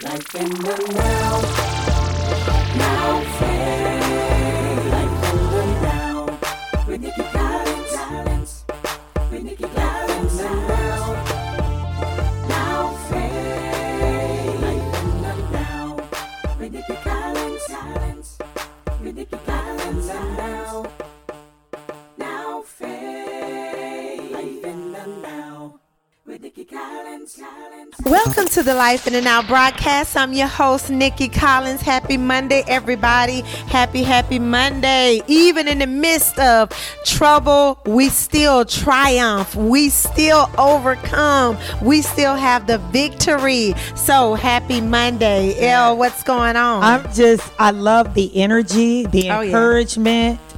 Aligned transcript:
Life 0.00 0.34
in 0.36 0.48
the 0.48 0.76
now. 0.94 1.40
Now 2.76 3.20
phase. 3.38 4.84
Life 4.92 5.24
in 5.28 5.38
the 5.50 5.62
now. 5.82 6.38
With 6.86 7.00
Nikki 7.00 7.22
Collins. 7.32 8.64
With 9.32 9.42
Nikki 9.42 9.64
Collins 9.64 10.36
now. 10.38 11.14
Now 12.48 12.94
phase. 13.10 14.60
Life 14.62 15.02
in 15.02 15.22
the 15.22 15.34
now. 15.52 15.86
With 16.60 16.72
Nikki 16.72 16.94
Collins. 17.02 18.38
With 19.02 19.16
Nikki 19.16 19.36
Collins 19.44 20.06
now. 20.06 20.36
Now 20.36 20.97
Welcome 26.70 28.46
to 28.48 28.62
the 28.62 28.74
Life 28.74 29.06
in 29.06 29.14
the 29.14 29.22
Now 29.22 29.40
broadcast. 29.40 30.16
I'm 30.18 30.34
your 30.34 30.48
host, 30.48 30.90
Nikki 30.90 31.28
Collins. 31.28 31.80
Happy 31.80 32.18
Monday, 32.18 32.62
everybody. 32.68 33.40
Happy, 33.68 34.02
happy 34.02 34.38
Monday. 34.38 35.22
Even 35.28 35.66
in 35.66 35.78
the 35.78 35.86
midst 35.86 36.38
of 36.38 36.70
trouble, 37.06 37.80
we 37.86 38.10
still 38.10 38.66
triumph. 38.66 39.54
We 39.54 39.88
still 39.88 40.50
overcome. 40.58 41.56
We 41.80 42.02
still 42.02 42.36
have 42.36 42.66
the 42.66 42.78
victory. 42.78 43.74
So 43.96 44.34
happy 44.34 44.82
Monday. 44.82 45.58
El, 45.70 45.96
what's 45.96 46.22
going 46.22 46.56
on? 46.56 46.82
I'm 46.82 47.12
just, 47.14 47.50
I 47.58 47.70
love 47.70 48.12
the 48.12 48.30
energy, 48.36 49.06
the 49.06 49.30
Oh, 49.30 49.40
yeah. 49.40 49.52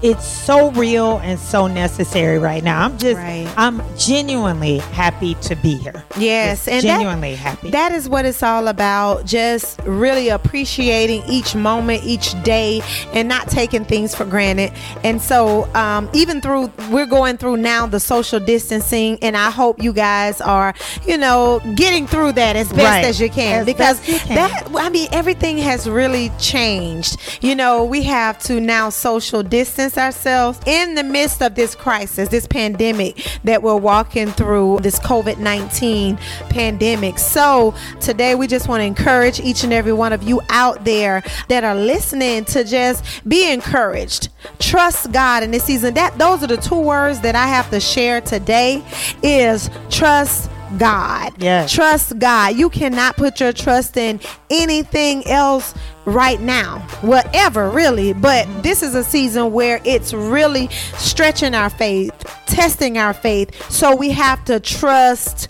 It's 0.03 0.27
so 0.27 0.71
real 0.71 1.19
and 1.19 1.39
so 1.39 1.67
necessary 1.67 2.39
right 2.39 2.65
now. 2.65 2.85
I'm 2.85 2.97
just, 2.97 3.17
Right. 3.19 3.47
I'm 3.57 3.83
genuinely 3.99 4.79
happy 4.79 5.35
to 5.43 5.55
be 5.57 5.75
here. 5.77 6.03
Yes, 6.17 6.61
Just 6.65 6.69
and 6.69 6.77
that- 6.83 6.83
genuinely 6.97 7.35
happy. 7.35 7.71
That 7.71 7.93
is 7.93 8.09
what 8.09 8.25
it's 8.25 8.43
all 8.43 8.69
about. 8.69 9.27
Just 9.27 9.79
really 9.85 10.31
appreciating 10.31 11.23
each 11.29 11.55
moment, 11.55 12.03
each 12.05 12.41
day, 12.43 12.81
and 13.13 13.29
not 13.29 13.49
taking 13.51 13.85
things 13.85 14.15
for 14.15 14.25
granted. 14.25 14.73
And 15.05 15.21
so, 15.21 15.69
um, 15.75 16.09
even 16.15 16.41
through, 16.41 16.71
we're 16.91 17.05
going 17.07 17.37
through 17.37 17.59
now 17.59 17.87
the 17.87 18.01
social 18.01 18.41
distancing, 18.41 19.19
and 19.21 19.37
I 19.37 19.51
hope 19.51 19.83
you 19.83 19.93
guys 19.93 20.41
are, 20.41 20.73
you 21.07 21.19
know, 21.19 21.61
getting 21.75 22.07
through 22.07 22.33
that 22.33 22.57
as 22.57 22.69
best 22.69 22.81
Right. 22.81 23.05
as 23.05 23.21
you 23.21 23.29
can 23.29 23.61
As 23.61 23.67
because 23.67 24.09
you 24.09 24.19
can. 24.19 24.37
that, 24.37 24.69
I 24.75 24.89
mean, 24.89 25.09
everything 25.13 25.59
has 25.59 25.87
really 25.89 26.33
changed. 26.39 27.19
You 27.43 27.55
know, 27.55 27.85
we 27.85 28.03
have 28.05 28.39
to 28.45 28.61
now 28.61 28.89
social 28.89 29.43
distance 29.43 29.90
ourselves 29.99 30.59
in 30.67 30.95
the 30.95 31.03
midst 31.03 31.43
of 31.43 31.55
this 31.55 31.75
crisis, 31.75 32.29
this 32.29 32.47
pandemic 32.47 33.27
that 33.45 33.63
we're 33.63 33.77
walking 33.77 34.29
through, 34.29 34.81
this 34.81 34.99
COVID 35.01 35.39
19 35.39 36.17
pandemic. 36.49 37.19
So, 37.19 37.75
today 38.01 38.35
we 38.35 38.47
just 38.47 38.69
want 38.69 38.81
to 38.81 38.85
encourage 38.85 39.41
each 39.41 39.65
and 39.65 39.73
every 39.73 39.93
one 39.93 40.13
of 40.13 40.23
you 40.23 40.41
out 40.49 40.85
there 40.85 41.23
that 41.49 41.65
are 41.65 41.75
listening 41.75 42.45
to 42.47 42.65
just 42.65 43.27
be 43.29 43.51
encouraged. 43.51 44.29
Trust 44.59 45.13
God 45.13 45.43
in 45.43 45.51
this 45.51 45.65
season. 45.65 45.95
That 45.95 46.19
those 46.19 46.43
are 46.43 46.47
the 46.47 46.57
two 46.57 46.81
words 46.81 47.21
that 47.21 47.35
I 47.35 47.47
have 47.47 47.71
to 47.71 47.81
share 47.81 48.21
today 48.21 48.85
is 49.23 49.71
trust 49.91 50.51
God. 50.79 51.33
Yes. 51.39 51.73
Trust 51.73 52.19
God. 52.19 52.57
You 52.57 52.71
cannot 52.71 53.17
put 53.17 53.41
your 53.41 53.53
trust 53.53 53.97
in 53.97 54.21
anything 54.51 55.27
else 55.27 55.75
right 56.13 56.41
now, 56.41 56.79
whatever, 57.03 57.69
really. 57.71 58.13
But 58.13 58.47
this 58.63 58.83
is 58.83 58.95
a 58.95 59.05
season 59.05 59.53
where 59.53 59.81
it's 59.85 60.13
really 60.13 60.69
stretching 60.97 61.55
our 61.55 61.71
faith, 61.71 62.13
testing 62.47 62.99
our 62.99 63.13
faith. 63.15 63.71
So 63.71 63.95
we 63.97 64.11
have 64.11 64.45
to 64.47 64.61
trust 64.61 65.49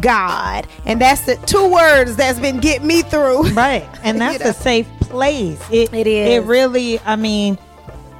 God. 0.00 0.66
And 0.86 1.00
that's 1.00 1.22
the 1.26 1.36
two 1.46 1.70
words 1.72 2.16
that's 2.16 2.38
been 2.38 2.58
getting 2.60 2.86
me 2.86 3.02
through. 3.02 3.50
right. 3.50 3.88
And 4.02 4.16
You 4.18 4.20
that's 4.20 4.44
know. 4.44 4.50
a 4.50 4.54
safe 4.54 4.86
place. 5.00 5.60
It, 5.70 5.92
It 5.92 6.06
is. 6.06 6.28
It 6.44 6.46
really, 6.48 6.98
I 7.00 7.16
mean, 7.16 7.58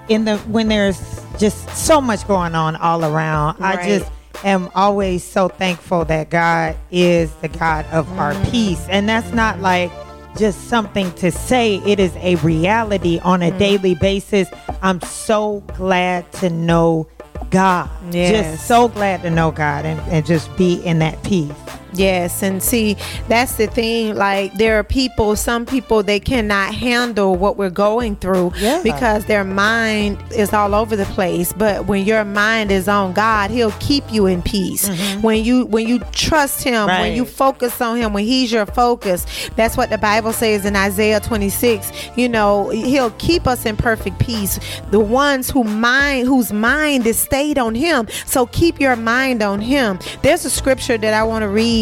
in 0.09 0.25
the, 0.25 0.39
when 0.39 0.69
there's 0.69 0.99
just 1.39 1.69
so 1.77 2.01
much 2.01 2.27
going 2.27 2.55
on 2.55 2.77
all 2.77 3.05
around, 3.05 3.63
I 3.63 3.87
just, 3.87 4.11
am 4.45 4.69
always 4.75 5.23
so 5.23 5.47
thankful 5.49 6.05
that 6.07 6.29
God 6.31 6.77
is 6.91 7.33
the 7.37 7.49
God 7.49 7.87
of 7.93 8.11
our 8.19 8.33
Mm. 8.33 8.51
peace. 8.51 8.85
And 8.89 9.09
that's 9.09 9.31
not 9.33 9.61
like 9.61 9.93
just 10.37 10.69
something 10.69 11.13
to 11.15 11.31
say, 11.31 11.77
it 11.87 12.01
is 12.01 12.15
a 12.17 12.37
reality 12.37 13.19
on 13.23 13.41
Mm. 13.41 13.55
a 13.55 13.59
daily 13.59 13.95
basis. 13.95 14.49
I'm 14.83 15.01
so 15.01 15.61
glad 15.77 16.31
to 16.35 16.51
know 16.51 17.07
God. 17.51 17.89
Yes. 18.11 18.57
Just 18.57 18.67
so 18.67 18.89
glad 18.89 19.23
to 19.23 19.31
know 19.31 19.51
God 19.51 19.85
and, 19.85 20.01
and 20.13 20.25
just 20.25 20.55
be 20.57 20.75
in 20.85 20.99
that 21.01 21.23
peace. 21.23 21.53
Yes, 21.95 22.43
and 22.43 22.63
see, 22.63 22.97
that's 23.29 23.57
the 23.57 23.67
thing. 23.67 24.15
Like, 24.15 24.55
there 24.55 24.79
are 24.79 24.85
people, 24.85 25.37
some 25.37 25.67
people, 25.67 26.03
they 26.03 26.21
cannot 26.21 26.75
handle 26.75 27.37
what 27.37 27.57
we're 27.57 27.71
going 27.71 28.17
through 28.17 28.53
Yeah. 28.57 28.81
because 28.83 29.27
their 29.27 29.45
mind 29.45 30.19
is 30.33 30.53
all 30.53 30.75
over 30.75 30.97
the 30.97 31.05
place. 31.07 31.53
But 31.53 31.87
when 31.87 32.05
your 32.05 32.25
mind 32.25 32.71
is 32.71 32.89
on 32.89 33.13
God, 33.13 33.51
He'll 33.51 33.73
keep 33.73 34.05
you 34.13 34.27
in 34.27 34.43
peace. 34.43 34.89
Mm-hmm. 34.89 35.23
When 35.23 35.45
you 35.45 35.67
when 35.67 35.87
you 35.87 35.99
trust 36.13 36.63
Him, 36.65 36.87
when 36.87 37.15
you 37.15 37.25
focus 37.25 37.81
on 37.81 37.97
Him, 37.99 38.13
when 38.13 38.25
He's 38.25 38.51
your 38.53 38.67
focus, 38.67 39.27
that's 39.57 39.77
what 39.77 39.91
the 39.91 39.99
Bible 39.99 40.33
says 40.33 40.65
in 40.65 40.77
Isaiah 40.77 41.21
26. 41.21 41.93
You 42.17 42.29
know, 42.29 42.71
He'll 42.71 43.11
keep 43.13 43.47
us 43.47 43.67
in 43.67 43.77
perfect 43.77 44.19
peace. 44.19 44.59
The 44.91 45.01
ones 45.01 45.51
who 45.51 45.65
mind 45.65 46.27
whose 46.27 46.53
mind 46.53 47.07
is 47.07 47.19
stayed 47.19 47.59
on 47.59 47.75
Him. 47.75 48.09
So 48.27 48.47
keep 48.47 48.81
your 48.81 48.97
mind 48.97 49.43
on 49.43 49.61
Him. 49.61 49.99
There's 50.23 50.45
a 50.45 50.51
scripture 50.51 50.97
that 50.99 51.15
I 51.15 51.23
want 51.25 51.43
to 51.43 51.49
read 51.49 51.82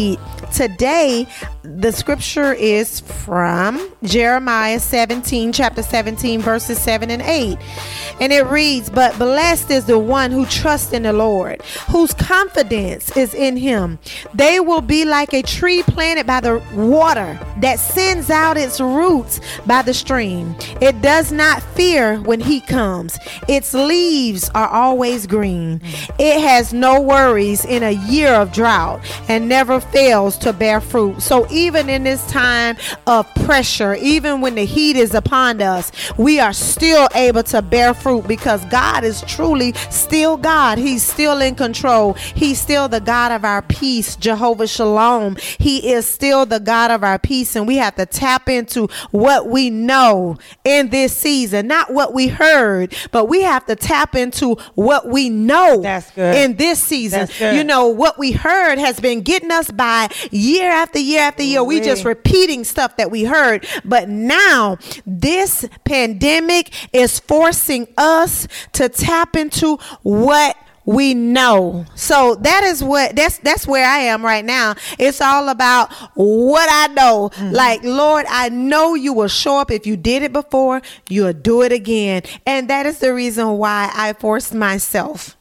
today. 0.53 1.27
The 1.63 1.91
scripture 1.91 2.53
is 2.53 3.01
from 3.01 3.91
Jeremiah 4.01 4.79
17, 4.79 5.53
chapter 5.53 5.83
17, 5.83 6.41
verses 6.41 6.81
7 6.81 7.11
and 7.11 7.21
8. 7.21 7.55
And 8.19 8.33
it 8.33 8.47
reads, 8.47 8.89
But 8.89 9.15
blessed 9.19 9.69
is 9.69 9.85
the 9.85 9.99
one 9.99 10.31
who 10.31 10.47
trusts 10.47 10.91
in 10.91 11.03
the 11.03 11.13
Lord, 11.13 11.61
whose 11.91 12.15
confidence 12.15 13.15
is 13.15 13.35
in 13.35 13.57
him. 13.57 13.99
They 14.33 14.59
will 14.59 14.81
be 14.81 15.05
like 15.05 15.33
a 15.33 15.43
tree 15.43 15.83
planted 15.83 16.25
by 16.25 16.41
the 16.41 16.63
water 16.73 17.39
that 17.59 17.79
sends 17.79 18.31
out 18.31 18.57
its 18.57 18.79
roots 18.79 19.39
by 19.67 19.83
the 19.83 19.93
stream. 19.93 20.55
It 20.81 20.99
does 21.03 21.31
not 21.31 21.61
fear 21.61 22.19
when 22.21 22.39
heat 22.39 22.65
comes, 22.65 23.19
its 23.47 23.75
leaves 23.75 24.49
are 24.55 24.67
always 24.67 25.27
green. 25.27 25.79
It 26.17 26.41
has 26.41 26.73
no 26.73 26.99
worries 26.99 27.65
in 27.65 27.83
a 27.83 27.91
year 27.91 28.29
of 28.33 28.51
drought 28.51 29.01
and 29.27 29.47
never 29.47 29.79
fails 29.79 30.39
to 30.39 30.53
bear 30.53 30.81
fruit. 30.81 31.21
So, 31.21 31.47
even 31.51 31.89
in 31.89 32.03
this 32.03 32.25
time 32.27 32.77
of 33.07 33.33
pressure, 33.35 33.95
even 33.95 34.41
when 34.41 34.55
the 34.55 34.65
heat 34.65 34.95
is 34.95 35.13
upon 35.13 35.61
us, 35.61 35.91
we 36.17 36.39
are 36.39 36.53
still 36.53 37.07
able 37.15 37.43
to 37.43 37.61
bear 37.61 37.93
fruit 37.93 38.27
because 38.27 38.63
God 38.65 39.03
is 39.03 39.21
truly 39.23 39.73
still 39.89 40.37
God. 40.37 40.77
He's 40.77 41.03
still 41.03 41.41
in 41.41 41.55
control. 41.55 42.13
He's 42.13 42.59
still 42.59 42.87
the 42.87 42.99
God 42.99 43.31
of 43.31 43.45
our 43.45 43.61
peace, 43.61 44.15
Jehovah 44.15 44.67
Shalom. 44.67 45.37
He 45.59 45.91
is 45.91 46.05
still 46.05 46.45
the 46.45 46.59
God 46.59 46.91
of 46.91 47.03
our 47.03 47.19
peace, 47.19 47.55
and 47.55 47.67
we 47.67 47.77
have 47.77 47.95
to 47.95 48.05
tap 48.05 48.49
into 48.49 48.87
what 49.11 49.47
we 49.47 49.69
know 49.69 50.37
in 50.63 50.89
this 50.89 51.15
season, 51.15 51.67
not 51.67 51.93
what 51.93 52.13
we 52.13 52.27
heard, 52.27 52.95
but 53.11 53.25
we 53.25 53.41
have 53.41 53.65
to 53.65 53.75
tap 53.75 54.15
into 54.15 54.55
what 54.75 55.07
we 55.07 55.29
know 55.29 55.81
That's 55.81 56.09
good. 56.11 56.35
in 56.35 56.55
this 56.55 56.81
season. 56.81 57.27
You 57.39 57.63
know, 57.63 57.87
what 57.87 58.17
we 58.17 58.31
heard 58.31 58.77
has 58.77 58.99
been 58.99 59.21
getting 59.21 59.51
us 59.51 59.69
by 59.71 60.09
year 60.31 60.69
after 60.69 60.99
year 60.99 61.21
after 61.21 61.40
year. 61.43 61.63
We 61.63 61.81
just 61.81 62.05
repeating 62.05 62.63
stuff 62.63 62.97
that 62.97 63.11
we 63.11 63.23
heard. 63.23 63.65
But 63.83 64.09
now 64.09 64.77
this 65.05 65.67
pandemic 65.85 66.73
is 66.93 67.19
forcing 67.19 67.87
us 67.97 68.47
to 68.73 68.89
tap 68.89 69.35
into 69.35 69.77
what 70.03 70.57
we 70.85 71.13
know. 71.13 71.85
So 71.95 72.35
that 72.35 72.63
is 72.63 72.83
what 72.83 73.15
that's 73.15 73.37
that's 73.39 73.67
where 73.67 73.87
I 73.87 73.99
am 73.99 74.23
right 74.23 74.43
now. 74.43 74.75
It's 74.97 75.21
all 75.21 75.49
about 75.49 75.91
what 76.15 76.67
I 76.71 76.93
know. 76.93 77.29
Mm-hmm. 77.33 77.53
Like, 77.53 77.83
Lord, 77.83 78.25
I 78.29 78.49
know 78.49 78.95
you 78.95 79.13
will 79.13 79.27
show 79.27 79.59
up 79.59 79.71
if 79.71 79.85
you 79.85 79.95
did 79.95 80.23
it 80.23 80.33
before, 80.33 80.81
you'll 81.09 81.33
do 81.33 81.61
it 81.61 81.71
again. 81.71 82.23
And 82.45 82.69
that 82.69 82.85
is 82.85 82.99
the 82.99 83.13
reason 83.13 83.57
why 83.57 83.91
I 83.93 84.13
forced 84.13 84.53
myself 84.53 85.37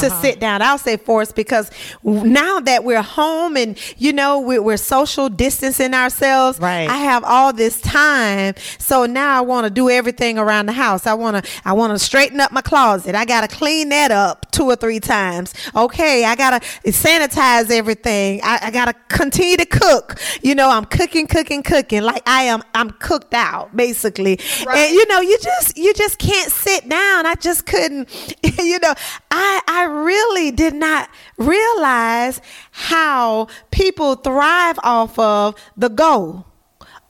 to 0.00 0.06
Uh-huh. 0.06 0.22
sit 0.22 0.40
down. 0.40 0.62
I'll 0.62 0.78
say 0.78 0.96
for 0.96 1.22
us 1.22 1.32
because 1.32 1.70
now 2.02 2.60
that 2.60 2.84
we're 2.84 3.02
home 3.02 3.56
and 3.56 3.78
you 3.98 4.12
know 4.12 4.40
we're, 4.40 4.62
we're 4.62 4.76
social 4.76 5.28
distancing 5.28 5.94
ourselves, 5.94 6.58
Right. 6.58 6.88
I 6.88 6.96
have 6.98 7.24
all 7.24 7.52
this 7.52 7.80
time. 7.80 8.54
So 8.78 9.06
now 9.06 9.36
I 9.38 9.40
want 9.40 9.64
to 9.66 9.70
do 9.70 9.88
everything 9.90 10.38
around 10.38 10.66
the 10.66 10.72
house. 10.72 11.06
I 11.06 11.14
want 11.14 11.44
to 11.44 11.50
I 11.64 11.72
want 11.72 11.92
to 11.92 11.98
straighten 11.98 12.40
up 12.40 12.52
my 12.52 12.62
closet. 12.62 13.14
I 13.14 13.24
got 13.24 13.48
to 13.48 13.54
clean 13.56 13.88
that 13.90 14.10
up 14.10 14.50
two 14.52 14.64
or 14.64 14.76
three 14.76 15.00
times. 15.00 15.54
Okay, 15.74 16.24
I 16.24 16.34
got 16.36 16.62
to 16.62 16.68
sanitize 16.90 17.70
everything. 17.70 18.40
I, 18.42 18.58
I 18.64 18.70
got 18.70 18.86
to 18.86 18.94
continue 19.08 19.56
to 19.56 19.66
cook. 19.66 20.18
You 20.42 20.54
know, 20.54 20.70
I'm 20.70 20.84
cooking, 20.84 21.26
cooking, 21.26 21.62
cooking 21.62 22.02
like 22.02 22.22
I 22.26 22.42
am. 22.44 22.62
I'm 22.74 22.90
cooked 22.90 23.34
out 23.34 23.74
basically. 23.76 24.38
And 24.68 24.94
you 24.94 25.06
know, 25.08 25.20
you 25.20 25.38
just 25.42 25.76
you 25.76 25.92
just 25.94 26.18
can't 26.18 26.50
sit 26.50 26.88
down. 26.88 27.26
I 27.26 27.34
just 27.34 27.66
couldn't. 27.66 28.08
You 28.62 28.78
know, 28.78 28.94
I 29.30 29.60
I 29.66 29.81
really 29.84 30.50
did 30.50 30.74
not 30.74 31.08
realize 31.38 32.40
how 32.70 33.48
people 33.70 34.16
thrive 34.16 34.78
off 34.82 35.18
of 35.18 35.54
the 35.76 35.88
go 35.88 36.44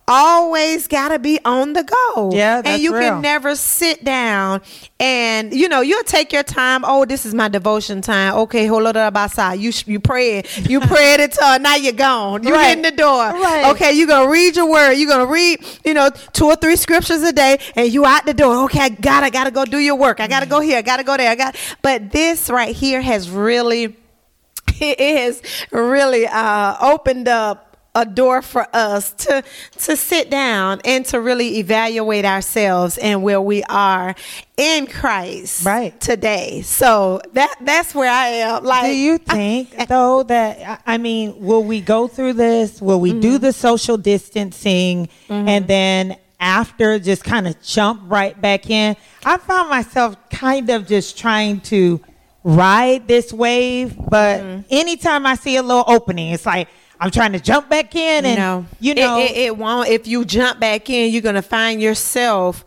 always 0.08 0.87
got 0.88 1.08
to 1.08 1.19
be 1.19 1.38
on 1.44 1.72
the 1.72 1.84
go. 1.84 2.31
Yeah, 2.32 2.62
and 2.64 2.82
you 2.82 2.93
real. 2.93 3.10
can 3.10 3.20
never 3.22 3.54
sit 3.56 4.04
down 4.04 4.60
and 5.00 5.54
you 5.54 5.69
know 5.69 5.81
you'll 5.81 6.02
take 6.04 6.32
your 6.32 6.43
time. 6.43 6.82
Oh, 6.84 7.04
this 7.04 7.25
is 7.25 7.34
my 7.34 7.49
devotion 7.49 8.00
time. 8.02 8.34
Okay, 8.34 8.66
hold 8.66 8.87
on 8.87 8.96
about 8.96 9.31
side. 9.31 9.60
You 9.60 9.72
you 9.87 10.00
pray 10.00 10.43
you 10.69 10.81
prayed 10.93 11.20
until 11.20 11.58
now 11.60 11.76
you're 11.76 11.93
gone. 11.93 12.43
You 12.44 12.52
Right. 12.52 12.76
in 12.76 12.82
the 12.82 12.90
door. 12.90 13.31
Right. 13.31 13.70
Okay, 13.70 13.93
you're 13.93 14.06
gonna 14.08 14.31
read 14.31 14.56
your 14.56 14.70
word. 14.70 14.93
You're 14.93 15.08
gonna 15.08 15.31
read 15.31 15.60
you 15.84 15.94
know 15.94 16.10
two 16.32 16.46
or 16.46 16.56
three 16.56 16.76
scriptures 16.76 17.22
a 17.22 17.32
day, 17.32 17.58
and 17.76 17.93
you 17.93 18.05
out 18.05 18.26
the 18.26 18.34
door. 18.34 18.64
Okay, 18.64 18.81
I 18.81 18.88
got 18.90 19.22
I 19.25 19.31
gotta 19.31 19.50
go 19.50 19.64
do 19.64 19.78
your 19.78 19.96
work. 19.96 20.20
I 20.20 20.26
gotta 20.28 20.46
go 20.46 20.60
here. 20.60 20.78
I 20.78 20.82
gotta 20.82 21.05
go 21.05 21.16
there. 21.16 21.31
I 21.31 21.34
got. 21.34 21.56
But 21.81 22.10
this 22.10 22.50
right 22.50 22.75
here 22.75 23.00
has 23.00 23.31
really 23.31 23.96
it 24.81 25.16
has 25.19 25.43
really 25.70 26.26
uh, 26.26 26.76
opened 26.81 27.28
up 27.28 27.71
a 27.94 28.06
door 28.06 28.41
for 28.41 28.67
us 28.73 29.12
to 29.12 29.44
to 29.79 29.97
sit 29.97 30.31
down 30.31 30.81
and 30.85 31.05
to 31.06 31.21
really 31.21 31.59
evaluate 31.59 32.25
ourselves 32.25 32.97
and 32.99 33.23
where 33.23 33.41
we 33.41 33.62
are 33.65 34.15
in 34.56 34.87
Christ 34.87 35.65
Right. 35.65 35.99
today. 36.00 36.62
So 36.62 37.21
that 37.35 37.55
that's 37.61 37.94
where 37.94 38.11
I 38.11 38.27
am. 38.29 38.65
Like, 38.65 38.87
Do 38.87 38.97
you 38.97 39.19
think 39.19 39.77
though 39.89 40.23
that 40.25 40.81
I 40.87 40.94
I 40.94 40.99
mean, 40.99 41.35
will 41.39 41.65
we 41.65 41.81
go 41.81 42.09
through 42.09 42.35
this? 42.35 42.81
Will 42.81 43.00
we 43.00 43.12
do 43.12 43.35
mm-hmm. 43.35 43.44
the 43.44 43.53
social 43.53 43.97
distancing 43.97 45.09
mm-hmm. 45.29 45.49
and 45.49 45.67
then 45.67 46.17
after 46.39 46.99
just 46.99 47.25
kind 47.25 47.47
of 47.47 47.61
jump 47.62 48.03
right 48.06 48.39
back 48.41 48.71
in? 48.71 48.97
I 49.25 49.37
found 49.37 49.69
myself 49.71 50.17
kind 50.31 50.71
of 50.71 50.87
just 50.87 51.19
trying 51.19 51.61
to 51.62 52.00
ride 52.44 53.06
this 53.06 53.33
wave, 53.33 53.97
but 53.97 54.41
mm-hmm. 54.41 54.61
anytime 54.71 55.27
I 55.27 55.37
see 55.37 55.56
a 55.56 55.62
little 55.62 55.85
opening, 55.87 56.33
it's 56.33 56.47
like 56.47 56.69
I'm 57.02 57.10
trying 57.10 57.32
to 57.32 57.40
jump 57.40 57.69
back 57.69 57.96
in 57.96 58.25
and 58.25 58.38
no, 58.38 58.66
you 58.78 58.94
know 58.94 59.19
it, 59.19 59.32
it, 59.32 59.37
it 59.37 59.56
won't. 59.56 59.88
If 59.88 60.06
you 60.06 60.25
jump 60.25 60.60
back 60.60 60.88
in, 60.88 61.12
you're 61.12 61.20
gonna 61.20 61.43
find 61.43 61.82
yourself 61.82 62.64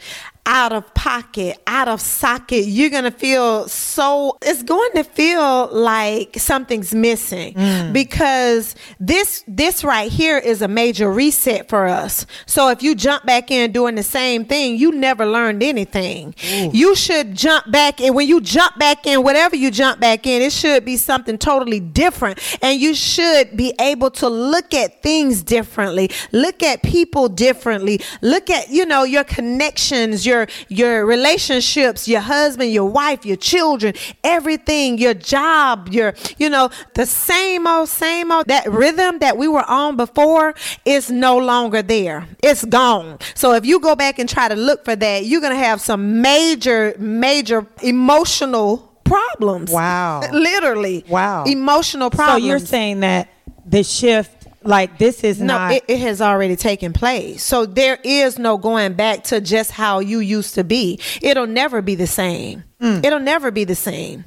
out 0.48 0.72
of 0.72 0.94
pocket, 0.94 1.58
out 1.68 1.88
of 1.88 2.00
socket. 2.02 2.66
You're 2.66 2.90
gonna 2.90 3.12
feel 3.12 3.68
so. 3.68 4.38
It's 4.42 4.62
going 4.64 4.92
to 4.94 5.04
feel 5.04 5.70
like 5.72 6.38
something's 6.40 6.94
missing 6.94 7.54
Mm. 7.56 7.94
because 7.94 8.76
this 9.00 9.44
this 9.48 9.84
right 9.84 10.12
here 10.12 10.38
is 10.38 10.62
a 10.62 10.68
major 10.68 11.12
reset 11.12 11.68
for 11.70 11.88
us. 11.88 12.26
So 12.46 12.70
if 12.70 12.84
you 12.84 12.96
jump 12.96 13.26
back 13.26 13.50
in 13.52 13.72
doing 13.72 13.96
the 13.96 14.04
same 14.04 14.46
thing, 14.46 14.78
you 14.78 14.92
never 14.92 15.26
learned 15.26 15.64
anything. 15.64 16.36
You 16.74 16.96
should 16.96 17.36
jump 17.36 17.72
back 17.72 18.00
in. 18.02 18.14
When 18.14 18.28
you 18.28 18.42
jump 18.42 18.78
back 18.78 19.08
in, 19.08 19.24
whatever 19.24 19.56
you 19.56 19.72
jump 19.72 20.00
back 20.00 20.28
in, 20.28 20.42
it 20.42 20.52
should 20.52 20.86
be 20.86 20.98
something 20.98 21.38
totally 21.38 21.80
different, 21.80 22.40
and 22.62 22.80
you 22.80 22.94
should 22.94 23.56
be 23.58 23.74
able 23.80 24.12
to 24.12 24.30
look 24.30 24.74
at 24.74 25.02
things 25.02 25.42
differently, 25.42 26.10
look 26.32 26.62
at 26.64 26.84
people 26.84 27.30
differently, 27.30 28.00
look 28.22 28.50
at 28.50 28.70
you 28.70 28.86
know 28.86 29.04
your 29.04 29.24
connections, 29.24 30.26
your 30.26 30.35
your 30.68 31.06
relationships, 31.06 32.08
your 32.08 32.22
husband, 32.22 32.72
your 32.72 32.90
wife, 32.90 33.26
your 33.26 33.38
children, 33.38 33.94
everything, 34.24 34.98
your 34.98 35.14
job, 35.14 35.90
your 35.92 36.14
you 36.38 36.50
know 36.50 36.70
the 36.94 37.06
same 37.06 37.68
old 37.68 37.90
same 37.90 38.32
old 38.32 38.48
that 38.48 38.66
rhythm 38.72 39.20
that 39.20 39.38
we 39.38 39.48
were 39.48 39.68
on 39.70 39.96
before 39.96 40.54
is 40.86 41.10
no 41.10 41.38
longer 41.38 41.82
there. 41.82 42.28
It's 42.44 42.66
gone. 42.66 43.20
So 43.36 43.54
if 43.54 43.66
you 43.66 43.80
go 43.80 43.96
back 43.96 44.20
and 44.20 44.28
try 44.28 44.48
to 44.48 44.56
look 44.56 44.84
for 44.86 44.96
that, 44.96 45.26
you're 45.26 45.42
gonna 45.42 45.56
have 45.70 45.80
some 45.82 46.22
major 46.22 46.96
major 46.98 47.66
emotional 47.82 48.92
problems. 49.06 49.72
Wow. 49.72 50.22
Literally. 50.34 51.06
Wow. 51.08 51.46
Emotional 51.46 52.10
problems. 52.10 52.44
so 52.44 52.48
you're 52.48 52.60
saying 52.60 53.00
that 53.02 53.30
the 53.66 53.84
shift 53.84 54.35
like 54.66 54.98
this 54.98 55.24
is 55.24 55.40
No, 55.40 55.58
not 55.58 55.74
it, 55.74 55.84
it 55.88 56.00
has 56.00 56.22
already 56.22 56.56
taken 56.56 56.92
place. 56.92 57.44
So 57.44 57.66
there 57.66 58.00
is 58.04 58.38
no 58.40 58.58
going 58.58 58.94
back 58.94 59.24
to 59.26 59.40
just 59.40 59.72
how 59.72 60.00
you 60.00 60.20
used 60.20 60.56
to 60.56 60.64
be. 60.64 61.00
It'll 61.22 61.48
never 61.48 61.82
be 61.82 61.96
the 61.96 62.08
same. 62.08 62.64
Mm. 62.82 63.06
It'll 63.06 63.20
never 63.20 63.52
be 63.52 63.64
the 63.64 63.76
same. 63.76 64.26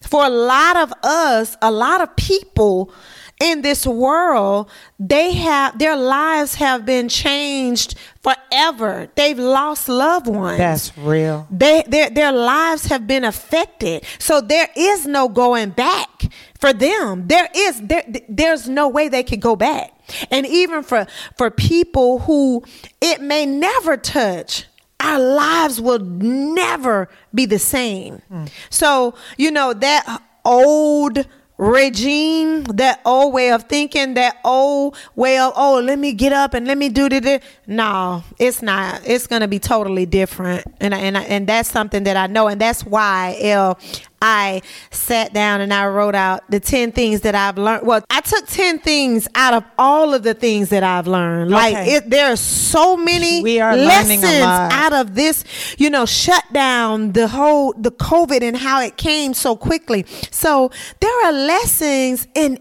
For 0.00 0.24
a 0.24 0.30
lot 0.30 0.76
of 0.76 0.92
us, 1.02 1.56
a 1.62 1.70
lot 1.70 2.00
of 2.00 2.14
people 2.16 2.92
in 3.40 3.62
this 3.62 3.86
world, 3.86 4.70
they 4.98 5.32
have 5.32 5.78
their 5.78 5.96
lives 5.96 6.54
have 6.54 6.86
been 6.86 7.08
changed 7.08 7.96
forever. 8.22 9.08
They've 9.14 9.38
lost 9.38 9.88
loved 9.88 10.28
ones. 10.28 10.58
That's 10.58 10.96
real. 10.96 11.46
they 11.50 11.82
their 11.86 12.10
their 12.10 12.32
lives 12.32 12.86
have 12.86 13.06
been 13.06 13.24
affected. 13.24 14.04
So 14.18 14.40
there 14.40 14.68
is 14.76 15.06
no 15.06 15.28
going 15.28 15.70
back 15.70 16.32
for 16.58 16.72
them. 16.72 17.26
There 17.26 17.48
is 17.54 17.80
there 17.82 18.04
there's 18.28 18.68
no 18.68 18.88
way 18.88 19.08
they 19.08 19.22
could 19.22 19.40
go 19.40 19.56
back. 19.56 19.92
And 20.30 20.46
even 20.46 20.82
for 20.82 21.06
for 21.36 21.50
people 21.50 22.20
who 22.20 22.62
it 23.00 23.20
may 23.20 23.46
never 23.46 23.96
touch 23.96 24.66
our 25.00 25.18
lives 25.18 25.80
will 25.80 25.98
never 25.98 27.10
be 27.34 27.46
the 27.46 27.58
same. 27.58 28.22
Mm. 28.32 28.48
So 28.70 29.14
you 29.36 29.50
know 29.50 29.74
that 29.74 30.22
old 30.44 31.26
regime, 31.56 32.64
that 32.64 33.00
old 33.04 33.32
way 33.32 33.52
of 33.52 33.64
thinking, 33.64 34.14
that 34.14 34.38
old 34.44 34.96
way 35.14 35.38
of, 35.38 35.52
oh, 35.56 35.80
let 35.80 35.98
me 35.98 36.12
get 36.12 36.32
up 36.32 36.54
and 36.54 36.66
let 36.66 36.78
me 36.78 36.88
do 36.88 37.08
this. 37.08 37.42
No, 37.66 38.24
it's 38.38 38.62
not. 38.62 39.00
It's 39.04 39.26
gonna 39.26 39.48
be 39.48 39.58
totally 39.58 40.06
different, 40.06 40.64
and 40.80 40.94
and 40.94 41.16
and 41.16 41.46
that's 41.46 41.70
something 41.70 42.04
that 42.04 42.16
I 42.16 42.26
know, 42.26 42.48
and 42.48 42.60
that's 42.60 42.84
why 42.84 43.36
L. 43.40 43.78
I 44.26 44.62
sat 44.90 45.34
down 45.34 45.60
and 45.60 45.72
I 45.72 45.86
wrote 45.86 46.14
out 46.14 46.50
the 46.50 46.58
10 46.58 46.92
things 46.92 47.20
that 47.20 47.34
I've 47.34 47.58
learned. 47.58 47.86
Well, 47.86 48.02
I 48.08 48.22
took 48.22 48.46
10 48.46 48.78
things 48.78 49.28
out 49.34 49.52
of 49.52 49.64
all 49.78 50.14
of 50.14 50.22
the 50.22 50.32
things 50.32 50.70
that 50.70 50.82
I've 50.82 51.06
learned. 51.06 51.50
Like 51.50 51.74
Okay. 51.74 51.94
it 51.96 52.08
there 52.08 52.32
are 52.32 52.36
so 52.36 52.96
many 52.96 53.42
We 53.42 53.60
are 53.60 53.76
lessons 53.76 54.24
out 54.24 54.94
of 54.94 55.14
this, 55.14 55.44
you 55.76 55.90
know, 55.90 56.06
shutdown, 56.06 57.12
the 57.12 57.28
whole 57.28 57.74
the 57.76 57.90
COVID 57.90 58.42
and 58.42 58.56
how 58.56 58.80
it 58.80 58.96
came 58.96 59.34
so 59.34 59.56
quickly. 59.56 60.06
So 60.30 60.70
there 61.00 61.26
are 61.26 61.32
lessons 61.32 62.26
in 62.34 62.58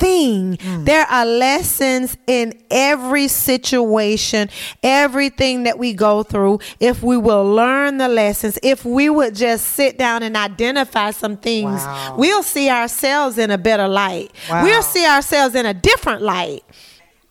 everything. 0.00 0.56
Mm. 0.56 0.84
There 0.84 1.04
are 1.06 1.24
lessons 1.24 2.16
in 2.26 2.60
every 2.70 3.28
situation, 3.28 4.48
everything 4.82 5.64
that 5.64 5.78
we 5.78 5.92
go 5.92 6.22
through. 6.22 6.60
If 6.80 7.02
we 7.02 7.16
will 7.16 7.44
learn 7.44 7.98
the 7.98 8.08
lessons, 8.08 8.58
if 8.62 8.84
we 8.84 9.08
would 9.08 9.34
just 9.34 9.66
sit 9.68 9.98
down 9.98 10.22
and 10.22 10.36
identify 10.36 11.10
some 11.10 11.36
things, 11.36 11.80
Wow. 11.82 12.16
we'll 12.18 12.42
see 12.42 12.68
ourselves 12.70 13.38
in 13.38 13.50
a 13.50 13.58
better 13.58 13.88
light. 13.88 14.30
Wow. 14.50 14.64
We'll 14.64 14.82
see 14.82 15.06
ourselves 15.06 15.54
in 15.54 15.66
a 15.66 15.74
different 15.74 16.22
light. 16.22 16.62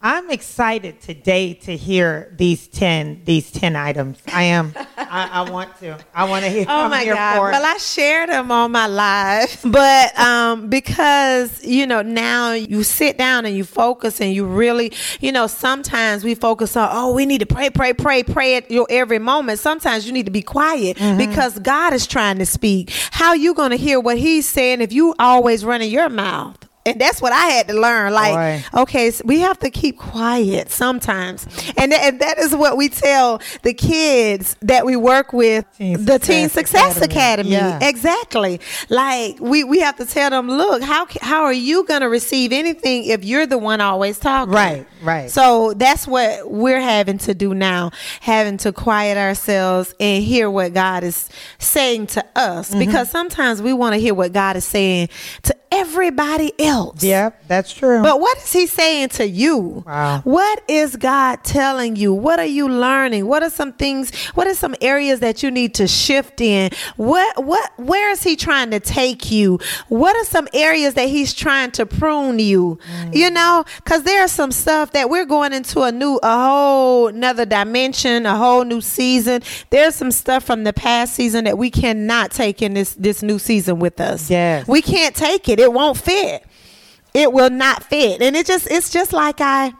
I'm 0.05 0.29
excited 0.31 0.99
today 0.99 1.53
to 1.53 1.77
hear 1.77 2.35
these 2.37 2.67
ten 2.67 3.21
these 3.23 3.49
ten 3.51 3.77
items. 3.77 4.17
I 4.27 4.43
am. 4.43 4.73
I, 4.97 5.29
I 5.31 5.49
want 5.49 5.79
to. 5.79 5.97
I 6.13 6.25
want 6.29 6.43
to 6.43 6.51
hear. 6.51 6.65
Oh 6.67 6.89
my 6.89 7.05
God. 7.05 7.39
Well, 7.39 7.65
I 7.65 7.77
shared 7.77 8.27
them 8.27 8.51
on 8.51 8.73
my 8.73 8.87
live, 8.87 9.61
but 9.65 10.19
um, 10.19 10.67
because 10.69 11.63
you 11.63 11.87
know 11.87 12.01
now 12.01 12.51
you 12.51 12.83
sit 12.83 13.17
down 13.17 13.45
and 13.45 13.55
you 13.55 13.63
focus 13.63 14.19
and 14.19 14.33
you 14.33 14.45
really, 14.45 14.91
you 15.21 15.31
know, 15.31 15.47
sometimes 15.47 16.25
we 16.25 16.35
focus 16.35 16.75
on 16.75 16.89
oh 16.91 17.13
we 17.13 17.25
need 17.25 17.39
to 17.39 17.45
pray, 17.45 17.69
pray, 17.69 17.93
pray, 17.93 18.23
pray 18.23 18.57
at 18.57 18.69
your 18.69 18.85
every 18.89 19.19
moment. 19.19 19.59
Sometimes 19.59 20.05
you 20.05 20.11
need 20.11 20.25
to 20.25 20.31
be 20.31 20.41
quiet 20.41 20.97
Mm-hmm. 20.97 21.17
because 21.17 21.57
God 21.59 21.93
is 21.93 22.05
trying 22.05 22.39
to 22.39 22.45
speak. 22.45 22.91
How 23.11 23.31
you 23.33 23.53
gonna 23.53 23.77
hear 23.77 24.01
what 24.01 24.17
He's 24.17 24.49
saying 24.49 24.81
if 24.81 24.91
you 24.91 25.15
always 25.17 25.63
running 25.63 25.89
your 25.89 26.09
mouth? 26.09 26.57
And 26.85 26.99
that's 26.99 27.21
what 27.21 27.31
I 27.31 27.45
had 27.45 27.67
to 27.69 27.73
learn. 27.79 28.11
Like, 28.13 28.63
Boy. 28.73 28.81
okay, 28.81 29.11
so 29.11 29.23
we 29.25 29.39
have 29.39 29.57
to 29.59 29.69
keep 29.69 29.97
quiet 29.97 30.69
sometimes, 30.69 31.45
and, 31.77 31.91
th- 31.91 32.01
and 32.03 32.19
that 32.19 32.37
is 32.37 32.53
what 32.55 32.75
we 32.75 32.89
tell 32.89 33.41
the 33.61 33.73
kids 33.73 34.57
that 34.61 34.85
we 34.85 34.95
work 34.97 35.31
with, 35.31 35.65
Teen 35.77 36.03
the 36.03 36.19
Teen 36.19 36.49
Success 36.49 36.93
Success 36.95 36.97
Academy. 36.97 37.55
Academy. 37.55 37.79
Yeah. 37.85 37.87
Exactly. 37.89 38.59
Like 38.89 39.39
we 39.39 39.63
we 39.63 39.79
have 39.79 39.95
to 39.97 40.05
tell 40.05 40.29
them, 40.29 40.49
look, 40.49 40.81
how 40.81 41.07
how 41.21 41.43
are 41.43 41.53
you 41.53 41.85
going 41.85 42.01
to 42.01 42.09
receive 42.09 42.51
anything 42.51 43.05
if 43.05 43.23
you're 43.23 43.45
the 43.47 43.57
one 43.57 43.79
always 43.79 44.19
talking? 44.19 44.53
Right, 44.53 44.85
right. 45.01 45.31
So 45.31 45.73
that's 45.75 46.05
what 46.07 46.51
we're 46.51 46.81
having 46.81 47.17
to 47.19 47.33
do 47.33 47.53
now, 47.53 47.91
having 48.19 48.57
to 48.57 48.73
quiet 48.73 49.17
ourselves 49.17 49.95
and 49.99 50.23
hear 50.23 50.49
what 50.49 50.73
God 50.73 51.03
is 51.03 51.29
saying 51.59 52.07
to 52.07 52.25
us, 52.35 52.69
Mm-hmm. 52.71 52.79
because 52.79 53.09
sometimes 53.09 53.61
we 53.61 53.71
want 53.73 53.93
to 53.93 53.99
hear 53.99 54.13
what 54.13 54.33
God 54.33 54.55
is 54.57 54.65
saying 54.65 55.09
to 55.43 55.55
everybody 55.73 56.53
else. 56.59 57.03
Yep, 57.03 57.43
that's 57.47 57.73
true. 57.73 58.01
But 58.03 58.19
what 58.19 58.37
is 58.37 58.51
he 58.53 58.67
saying 58.67 59.09
to 59.09 59.27
you? 59.27 59.83
Wow. 59.85 60.21
What 60.23 60.61
is 60.67 60.95
God 60.95 61.43
telling 61.43 61.95
you? 61.95 62.13
What 62.13 62.39
are 62.39 62.45
you 62.45 62.69
learning? 62.69 63.25
What 63.25 63.43
are 63.43 63.49
some 63.49 63.73
things, 63.73 64.13
what 64.35 64.47
are 64.47 64.53
some 64.53 64.75
areas 64.81 65.19
that 65.21 65.41
you 65.41 65.49
need 65.49 65.73
to 65.75 65.87
shift 65.87 66.41
in? 66.41 66.71
What 66.95 67.43
what 67.43 67.71
where 67.77 68.11
is 68.11 68.23
he 68.23 68.35
trying 68.35 68.71
to 68.71 68.79
take 68.79 69.31
you? 69.31 69.59
What 69.89 70.15
are 70.15 70.25
some 70.25 70.47
areas 70.53 70.93
that 70.93 71.09
he's 71.09 71.33
trying 71.33 71.71
to 71.71 71.85
prune 71.85 72.39
you? 72.39 72.79
Mm. 73.01 73.15
You 73.15 73.31
know, 73.31 73.65
cuz 73.85 74.03
there's 74.03 74.31
some 74.31 74.51
stuff 74.51 74.91
that 74.91 75.09
we're 75.09 75.25
going 75.25 75.53
into 75.53 75.81
a 75.81 75.91
new 75.91 76.19
a 76.21 76.47
whole 76.47 77.07
another 77.07 77.45
dimension, 77.45 78.25
a 78.25 78.35
whole 78.35 78.63
new 78.63 78.81
season. 78.81 79.41
There's 79.71 79.95
some 79.95 80.11
stuff 80.11 80.43
from 80.43 80.63
the 80.63 80.73
past 80.73 81.15
season 81.15 81.45
that 81.45 81.57
we 81.57 81.71
cannot 81.71 82.31
take 82.31 82.61
in 82.61 82.75
this 82.75 82.93
this 82.93 83.23
new 83.23 83.39
season 83.39 83.79
with 83.79 83.99
us. 83.99 84.29
Yes. 84.29 84.67
We 84.67 84.81
can't 84.81 85.15
take 85.15 85.49
it. 85.49 85.62
It 85.63 85.73
won't 85.73 85.97
fit. 85.97 86.45
It 87.13 87.31
will 87.31 87.49
not 87.49 87.83
fit. 87.83 88.21
And 88.21 88.35
it 88.35 88.45
just 88.45 88.67
it's 88.69 88.89
just 88.89 89.13
like 89.13 89.39
i 89.39 89.73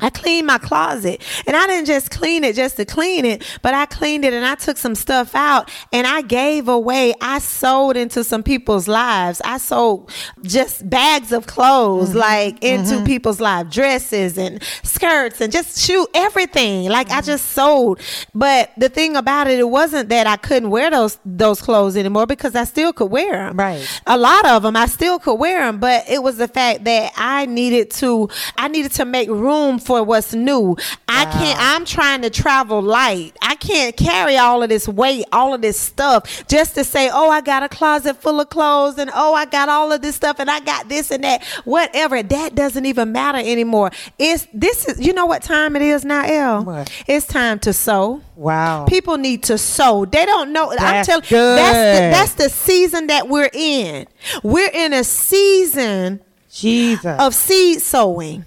I 0.00 0.10
cleaned 0.10 0.48
my 0.48 0.58
closet 0.58 1.22
and 1.46 1.56
I 1.56 1.68
didn't 1.68 1.86
just 1.86 2.10
clean 2.10 2.42
it 2.42 2.56
just 2.56 2.76
to 2.78 2.84
clean 2.84 3.24
it, 3.24 3.44
but 3.62 3.74
I 3.74 3.86
cleaned 3.86 4.24
it 4.24 4.32
and 4.32 4.44
I 4.44 4.56
took 4.56 4.76
some 4.76 4.96
stuff 4.96 5.36
out 5.36 5.70
and 5.92 6.04
I 6.04 6.20
gave 6.22 6.66
away. 6.66 7.14
I 7.20 7.38
sold 7.38 7.96
into 7.96 8.24
some 8.24 8.42
people's 8.42 8.88
lives. 8.88 9.40
I 9.44 9.58
sold 9.58 10.10
just 10.42 10.90
bags 10.90 11.30
of 11.30 11.46
clothes 11.46 12.08
mm-hmm. 12.08 12.18
like 12.18 12.64
into 12.64 12.94
mm-hmm. 12.94 13.04
people's 13.04 13.40
lives, 13.40 13.72
dresses 13.72 14.36
and 14.36 14.60
skirts 14.82 15.40
and 15.40 15.52
just 15.52 15.78
shoot 15.80 16.08
everything. 16.12 16.88
Like 16.88 17.10
I 17.10 17.18
mm-hmm. 17.18 17.26
just 17.26 17.52
sold. 17.52 18.00
But 18.34 18.72
the 18.76 18.88
thing 18.88 19.14
about 19.14 19.46
it, 19.46 19.60
it 19.60 19.68
wasn't 19.68 20.08
that 20.08 20.26
I 20.26 20.36
couldn't 20.36 20.70
wear 20.70 20.90
those 20.90 21.20
those 21.24 21.62
clothes 21.62 21.96
anymore 21.96 22.26
because 22.26 22.56
I 22.56 22.64
still 22.64 22.92
could 22.92 23.12
wear 23.12 23.30
them. 23.30 23.56
Right. 23.56 24.02
A 24.08 24.18
lot 24.18 24.44
of 24.44 24.64
them 24.64 24.74
I 24.74 24.86
still 24.86 25.20
could 25.20 25.36
wear 25.38 25.64
them, 25.64 25.78
but 25.78 26.04
it 26.10 26.20
was 26.20 26.36
the 26.36 26.48
fact 26.48 26.82
that 26.84 27.12
I 27.16 27.46
needed 27.46 27.92
to 27.92 28.28
I 28.58 28.66
needed 28.66 28.90
to 28.92 29.04
make 29.04 29.28
room 29.28 29.78
for 29.84 30.02
what's 30.02 30.34
new. 30.34 30.76
I 31.08 31.24
can't 31.26 31.58
I'm 31.60 31.84
trying 31.84 32.22
to 32.22 32.30
travel 32.30 32.82
light. 32.82 33.36
I 33.42 33.54
can't 33.56 33.96
carry 33.96 34.36
all 34.36 34.62
of 34.62 34.68
this 34.68 34.88
weight, 34.88 35.24
all 35.32 35.54
of 35.54 35.62
this 35.62 35.78
stuff 35.78 36.46
just 36.48 36.74
to 36.74 36.84
say, 36.84 37.10
"Oh, 37.12 37.30
I 37.30 37.40
got 37.40 37.62
a 37.62 37.68
closet 37.68 38.20
full 38.20 38.40
of 38.40 38.50
clothes 38.50 38.98
and 38.98 39.10
oh, 39.14 39.34
I 39.34 39.44
got 39.44 39.68
all 39.68 39.92
of 39.92 40.02
this 40.02 40.16
stuff 40.16 40.38
and 40.38 40.50
I 40.50 40.60
got 40.60 40.88
this 40.88 41.10
and 41.10 41.24
that." 41.24 41.42
Whatever. 41.64 42.22
That 42.22 42.54
doesn't 42.54 42.86
even 42.86 43.12
matter 43.12 43.38
anymore. 43.38 43.90
It's 44.18 44.46
this 44.52 44.86
is 44.88 45.04
you 45.04 45.12
know 45.12 45.26
what 45.26 45.42
time 45.42 45.76
it 45.76 45.82
is 45.82 46.04
now, 46.04 46.24
El? 46.24 46.64
What? 46.64 47.04
It's 47.06 47.26
time 47.26 47.58
to 47.60 47.72
sow. 47.72 48.22
Wow. 48.36 48.86
People 48.86 49.16
need 49.16 49.42
to 49.44 49.58
sow. 49.58 50.04
They 50.04 50.26
don't 50.26 50.52
know. 50.52 50.72
I'm 50.78 51.04
telling 51.04 51.24
good. 51.28 51.58
that's 51.58 51.98
the, 51.98 52.00
that's 52.10 52.34
the 52.34 52.48
season 52.48 53.06
that 53.08 53.28
we're 53.28 53.50
in. 53.52 54.06
We're 54.42 54.70
in 54.72 54.92
a 54.92 55.04
season 55.04 56.20
Jesus. 56.50 57.20
of 57.20 57.34
seed 57.34 57.80
sowing. 57.80 58.44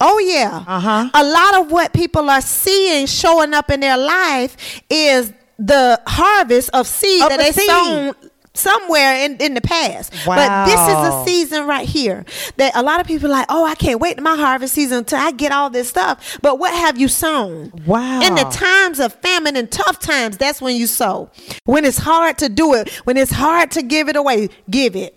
Oh 0.00 0.18
yeah. 0.18 0.64
Uh-huh. 0.66 1.10
A 1.14 1.24
lot 1.24 1.60
of 1.60 1.70
what 1.70 1.92
people 1.92 2.28
are 2.30 2.40
seeing 2.42 3.06
showing 3.06 3.54
up 3.54 3.70
in 3.70 3.80
their 3.80 3.96
life 3.96 4.82
is 4.90 5.32
the 5.58 6.00
harvest 6.06 6.70
of 6.74 6.86
seed 6.86 7.22
Of 7.22 7.30
that 7.30 7.38
they 7.38 7.52
seed. 7.52 7.66
sown 7.66 8.14
somewhere 8.52 9.16
in, 9.24 9.36
in 9.36 9.52
the 9.54 9.60
past. 9.60 10.12
But 10.26 10.64
this 10.66 10.74
is 10.80 10.94
Wow. 10.94 11.22
a 11.22 11.26
season 11.26 11.66
right 11.66 11.86
here 11.88 12.24
that 12.56 12.74
a 12.74 12.82
lot 12.82 13.00
of 13.00 13.06
people 13.06 13.28
are 13.28 13.32
like, 13.32 13.46
oh, 13.50 13.64
I 13.66 13.74
can't 13.74 14.00
wait 14.00 14.16
to 14.16 14.22
my 14.22 14.36
harvest 14.36 14.74
season 14.74 14.98
until 14.98 15.18
I 15.18 15.30
get 15.30 15.52
all 15.52 15.68
this 15.70 15.88
stuff. 15.90 16.38
But 16.42 16.58
what 16.58 16.72
have 16.74 16.98
you 16.98 17.08
sown? 17.08 17.70
Wow. 17.86 18.20
In 18.22 18.34
the 18.34 18.44
times 18.44 18.98
of 19.00 19.12
famine 19.14 19.56
and 19.56 19.70
tough 19.70 19.98
times, 19.98 20.36
that's 20.38 20.60
when 20.62 20.76
you 20.76 20.86
sow. 20.86 21.30
When 21.64 21.84
it's 21.84 21.98
hard 21.98 22.38
to 22.38 22.48
do 22.48 22.72
it, 22.74 22.88
when 23.04 23.16
it's 23.18 23.32
hard 23.32 23.70
to 23.72 23.82
give 23.82 24.08
it 24.08 24.16
away, 24.16 24.48
give 24.70 24.94
it. 24.96 25.14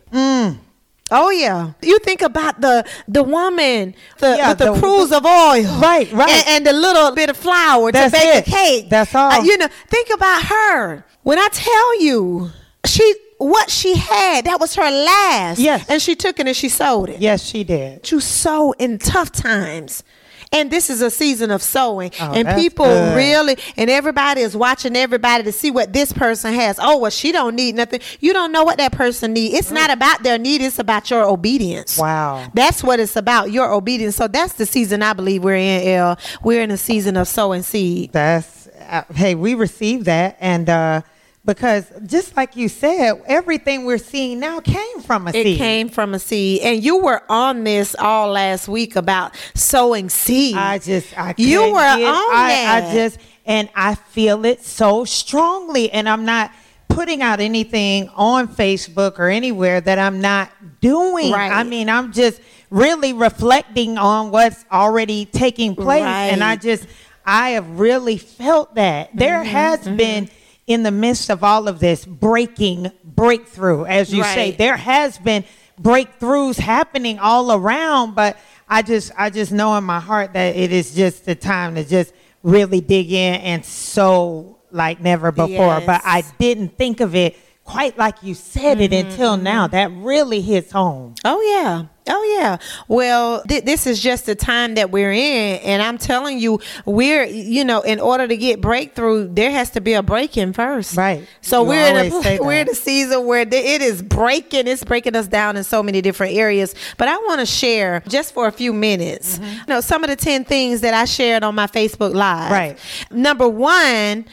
Oh 1.12 1.30
yeah, 1.32 1.72
you 1.82 1.98
think 2.00 2.22
about 2.22 2.62
the 2.62 2.86
the 3.08 3.24
woman 3.24 3.96
the, 4.20 4.36
Yeah, 4.38 4.50
with 4.50 4.58
the, 4.60 4.74
the- 4.74 4.80
cruse 4.80 5.12
of 5.12 5.26
oil, 5.26 5.64
Right, 5.80 6.12
right. 6.14 6.30
and, 6.30 6.48
and 6.48 6.66
the 6.68 6.74
little 6.74 7.12
bit 7.16 7.30
of 7.30 7.38
flour 7.38 7.92
That's 7.92 8.14
to 8.14 8.20
bake 8.20 8.36
it. 8.36 8.48
a 8.48 8.52
cake. 8.52 8.90
That's 8.90 9.14
all. 9.16 9.32
Uh, 9.32 9.42
you 9.44 9.58
know, 9.58 9.68
think 9.88 10.10
about 10.14 10.44
her. 10.44 11.06
When 11.24 11.40
I 11.40 11.48
tell 11.52 12.02
you, 12.04 12.52
she 12.86 13.16
what 13.40 13.70
she 13.70 13.96
had 13.96 14.46
that 14.46 14.60
was 14.60 14.76
her 14.76 14.90
last. 14.92 15.60
Yes. 15.60 15.86
and 15.90 16.02
she 16.02 16.14
took 16.16 16.40
it 16.40 16.48
and 16.48 16.56
she 16.56 16.70
sold 16.70 17.10
it. 17.10 17.20
yes, 17.22 17.44
she 17.44 17.64
did. 17.64 18.10
You 18.12 18.20
sow 18.20 18.74
in 18.74 18.98
tough 19.00 19.32
times. 19.32 20.04
And 20.52 20.72
this 20.72 20.90
is 20.90 21.02
a 21.02 21.12
season 21.12 21.52
of 21.52 21.62
sowing. 21.62 22.12
Oh, 22.20 22.34
and 22.34 22.48
people 22.60 22.86
good. 22.86 23.16
really 23.16 23.58
and 23.78 23.90
everybody 23.90 24.42
is 24.42 24.58
watching 24.58 24.96
everybody 24.96 25.44
to 25.44 25.52
see 25.52 25.70
what 25.70 25.94
this 25.94 26.12
person 26.12 26.54
has. 26.54 26.80
Oh, 26.82 26.98
well, 26.98 27.12
she 27.12 27.32
don't 27.32 27.56
need 27.56 27.76
nothing. 27.76 28.02
You 28.20 28.34
don't 28.34 28.52
know 28.52 28.64
what 28.64 28.78
that 28.78 28.92
person 28.92 29.34
needs. 29.34 29.54
It's 29.54 29.72
not 29.72 29.92
about 29.92 30.24
their 30.24 30.40
need, 30.40 30.62
it's 30.62 30.80
about 30.80 31.10
your 31.12 31.24
obedience. 31.24 31.98
Wow. 31.98 32.50
That's 32.54 32.84
what 32.84 33.00
it's 33.00 33.16
about, 33.16 33.52
your 33.52 33.72
obedience. 33.72 34.16
So 34.16 34.28
that's 34.28 34.54
the 34.54 34.66
season 34.66 35.04
I 35.04 35.14
believe 35.14 35.44
we're 35.44 35.56
in, 35.56 35.88
L. 35.88 36.20
We're 36.44 36.64
in 36.64 36.72
a 36.72 36.78
season 36.78 37.16
of 37.18 37.28
sowing 37.28 37.62
seed. 37.62 38.12
That's 38.12 38.60
uh, 38.90 39.04
hey, 39.14 39.36
we 39.36 39.54
received 39.54 40.06
that, 40.06 40.38
and 40.40 40.68
uh, 40.68 41.02
because 41.46 41.92
just 42.06 42.36
like 42.36 42.56
you 42.56 42.68
said, 42.70 43.22
everything 43.26 43.86
we're 43.86 43.98
seeing 43.98 44.40
now 44.40 44.60
came 44.60 45.00
from 45.02 45.26
a 45.28 45.30
It 45.32 45.34
seed. 45.34 45.48
It 45.48 45.58
came 45.58 45.90
from 45.90 46.14
a 46.14 46.20
seed. 46.20 46.62
And 46.62 46.84
you 46.84 46.98
were 47.00 47.24
on 47.30 47.64
this 47.64 47.96
all 47.98 48.30
last 48.32 48.68
week 48.68 48.96
about 48.96 49.36
sowing 49.56 50.10
seed. 50.10 50.56
I 50.56 50.78
just, 50.80 51.18
I 51.18 51.34
You 51.38 51.62
were 51.72 51.74
get- 51.98 52.04
on 52.08 52.36
I, 52.36 52.48
that. 52.50 52.84
I 52.92 52.94
just, 52.94 53.18
and 53.46 53.70
I 53.76 53.96
feel 53.96 54.46
it 54.46 54.64
so 54.64 55.06
strongly, 55.06 55.92
and 55.92 56.08
I'm 56.08 56.24
not 56.26 56.52
putting 56.88 57.22
out 57.22 57.40
anything 57.40 58.10
on 58.16 58.48
Facebook 58.48 59.18
or 59.18 59.28
anywhere 59.30 59.80
that 59.82 59.98
I'm 59.98 60.22
not 60.22 60.52
doing. 60.82 61.32
Right. 61.32 61.52
I 61.52 61.64
mean, 61.64 61.90
I'm 61.90 62.12
just 62.12 62.42
really 62.70 63.14
reflecting 63.14 63.98
on 63.98 64.30
what's 64.30 64.66
already 64.72 65.26
taking 65.26 65.76
place, 65.76 66.04
and 66.04 66.44
I 66.44 66.58
just, 66.58 66.86
I 67.26 67.52
have 67.52 67.80
really 67.80 68.18
felt 68.18 68.76
that 68.76 69.10
there 69.16 69.40
Mm-hmm, 69.40 69.50
has 69.50 69.88
been. 69.88 70.30
In 70.70 70.84
the 70.84 70.92
midst 70.92 71.30
of 71.30 71.44
all 71.44 71.68
of 71.68 71.80
this 71.80 72.06
breaking 72.06 72.92
breakthrough, 73.04 73.86
as 73.86 74.14
you 74.14 74.24
say, 74.24 74.52
there 74.52 74.78
has 74.78 75.18
been 75.18 75.44
breakthroughs 75.82 76.58
happening 76.58 77.20
all 77.20 77.52
around, 77.52 78.14
but 78.16 78.38
I 78.70 78.84
just 78.84 79.12
I 79.18 79.32
just 79.32 79.52
know 79.52 79.76
in 79.78 79.84
my 79.84 80.00
heart 80.00 80.34
that 80.34 80.56
it 80.56 80.72
is 80.72 80.94
just 80.94 81.26
the 81.26 81.36
time 81.36 81.76
to 81.76 81.84
just 81.84 82.14
really 82.44 82.82
dig 82.82 83.12
in 83.12 83.42
and 83.42 83.66
sow 83.66 84.60
like 84.72 85.02
never 85.02 85.32
before. 85.32 85.82
But 85.82 86.02
I 86.06 86.24
didn't 86.38 86.78
think 86.78 87.02
of 87.02 87.16
it 87.16 87.36
quite 87.64 87.98
like 87.98 88.24
you 88.24 88.34
said 88.34 88.82
it 88.82 88.94
until 88.94 89.36
mm-hmm, 89.36 89.44
now. 89.44 89.66
Mm-hmm. 89.66 89.72
That 89.72 89.92
really 90.06 90.42
hits 90.42 90.72
home. 90.72 91.16
Oh 91.26 91.42
yeah. 91.42 91.86
Oh 92.10 92.38
yeah. 92.38 92.58
Well, 92.88 93.44
th- 93.44 93.64
this 93.66 93.86
is 93.86 94.02
just 94.02 94.26
the 94.26 94.36
time 94.36 94.76
that 94.76 94.92
we're 94.92 95.12
in, 95.12 95.60
and 95.62 95.82
I'm 95.82 95.98
telling 95.98 96.40
you, 96.40 96.60
we're 96.86 97.24
you 97.26 97.64
know, 97.64 97.82
in 97.82 98.00
order 98.00 98.28
to 98.28 98.36
get 98.36 98.62
breakthrough, 98.62 99.28
there 99.32 99.52
has 99.52 99.70
to 99.72 99.82
be 99.82 99.94
a 99.94 100.02
breaking 100.02 100.54
first. 100.54 100.98
Right. 100.98 101.28
So 101.42 101.62
You 101.64 101.70
we're 101.70 101.88
in 101.88 102.12
a 102.12 102.40
we're 102.42 102.62
in 102.62 102.70
a 102.70 102.76
season 102.76 103.26
where 103.26 103.42
it 103.42 103.54
is 103.54 104.02
breaking. 104.02 104.68
It's 104.68 104.84
breaking 104.84 105.16
us 105.16 105.28
down 105.28 105.56
in 105.56 105.64
so 105.64 105.84
many 105.84 106.02
different 106.02 106.36
areas. 106.36 106.74
But 106.98 107.08
I 107.08 107.18
want 107.18 107.40
to 107.42 107.46
share 107.46 108.02
just 108.08 108.34
for 108.34 108.48
a 108.48 108.52
few 108.52 108.74
minutes. 108.74 109.38
Mm-hmm. 109.38 109.46
You 109.46 109.66
know, 109.68 109.82
some 109.82 110.04
of 110.04 110.10
the 110.10 110.16
ten 110.16 110.44
things 110.44 110.82
that 110.82 110.94
I 110.94 111.06
shared 111.06 111.44
on 111.44 111.56
my 111.56 111.68
Facebook 111.68 112.14
Live. 112.14 112.52
Right. 112.52 112.78
Number 113.12 113.48
one. 113.48 114.26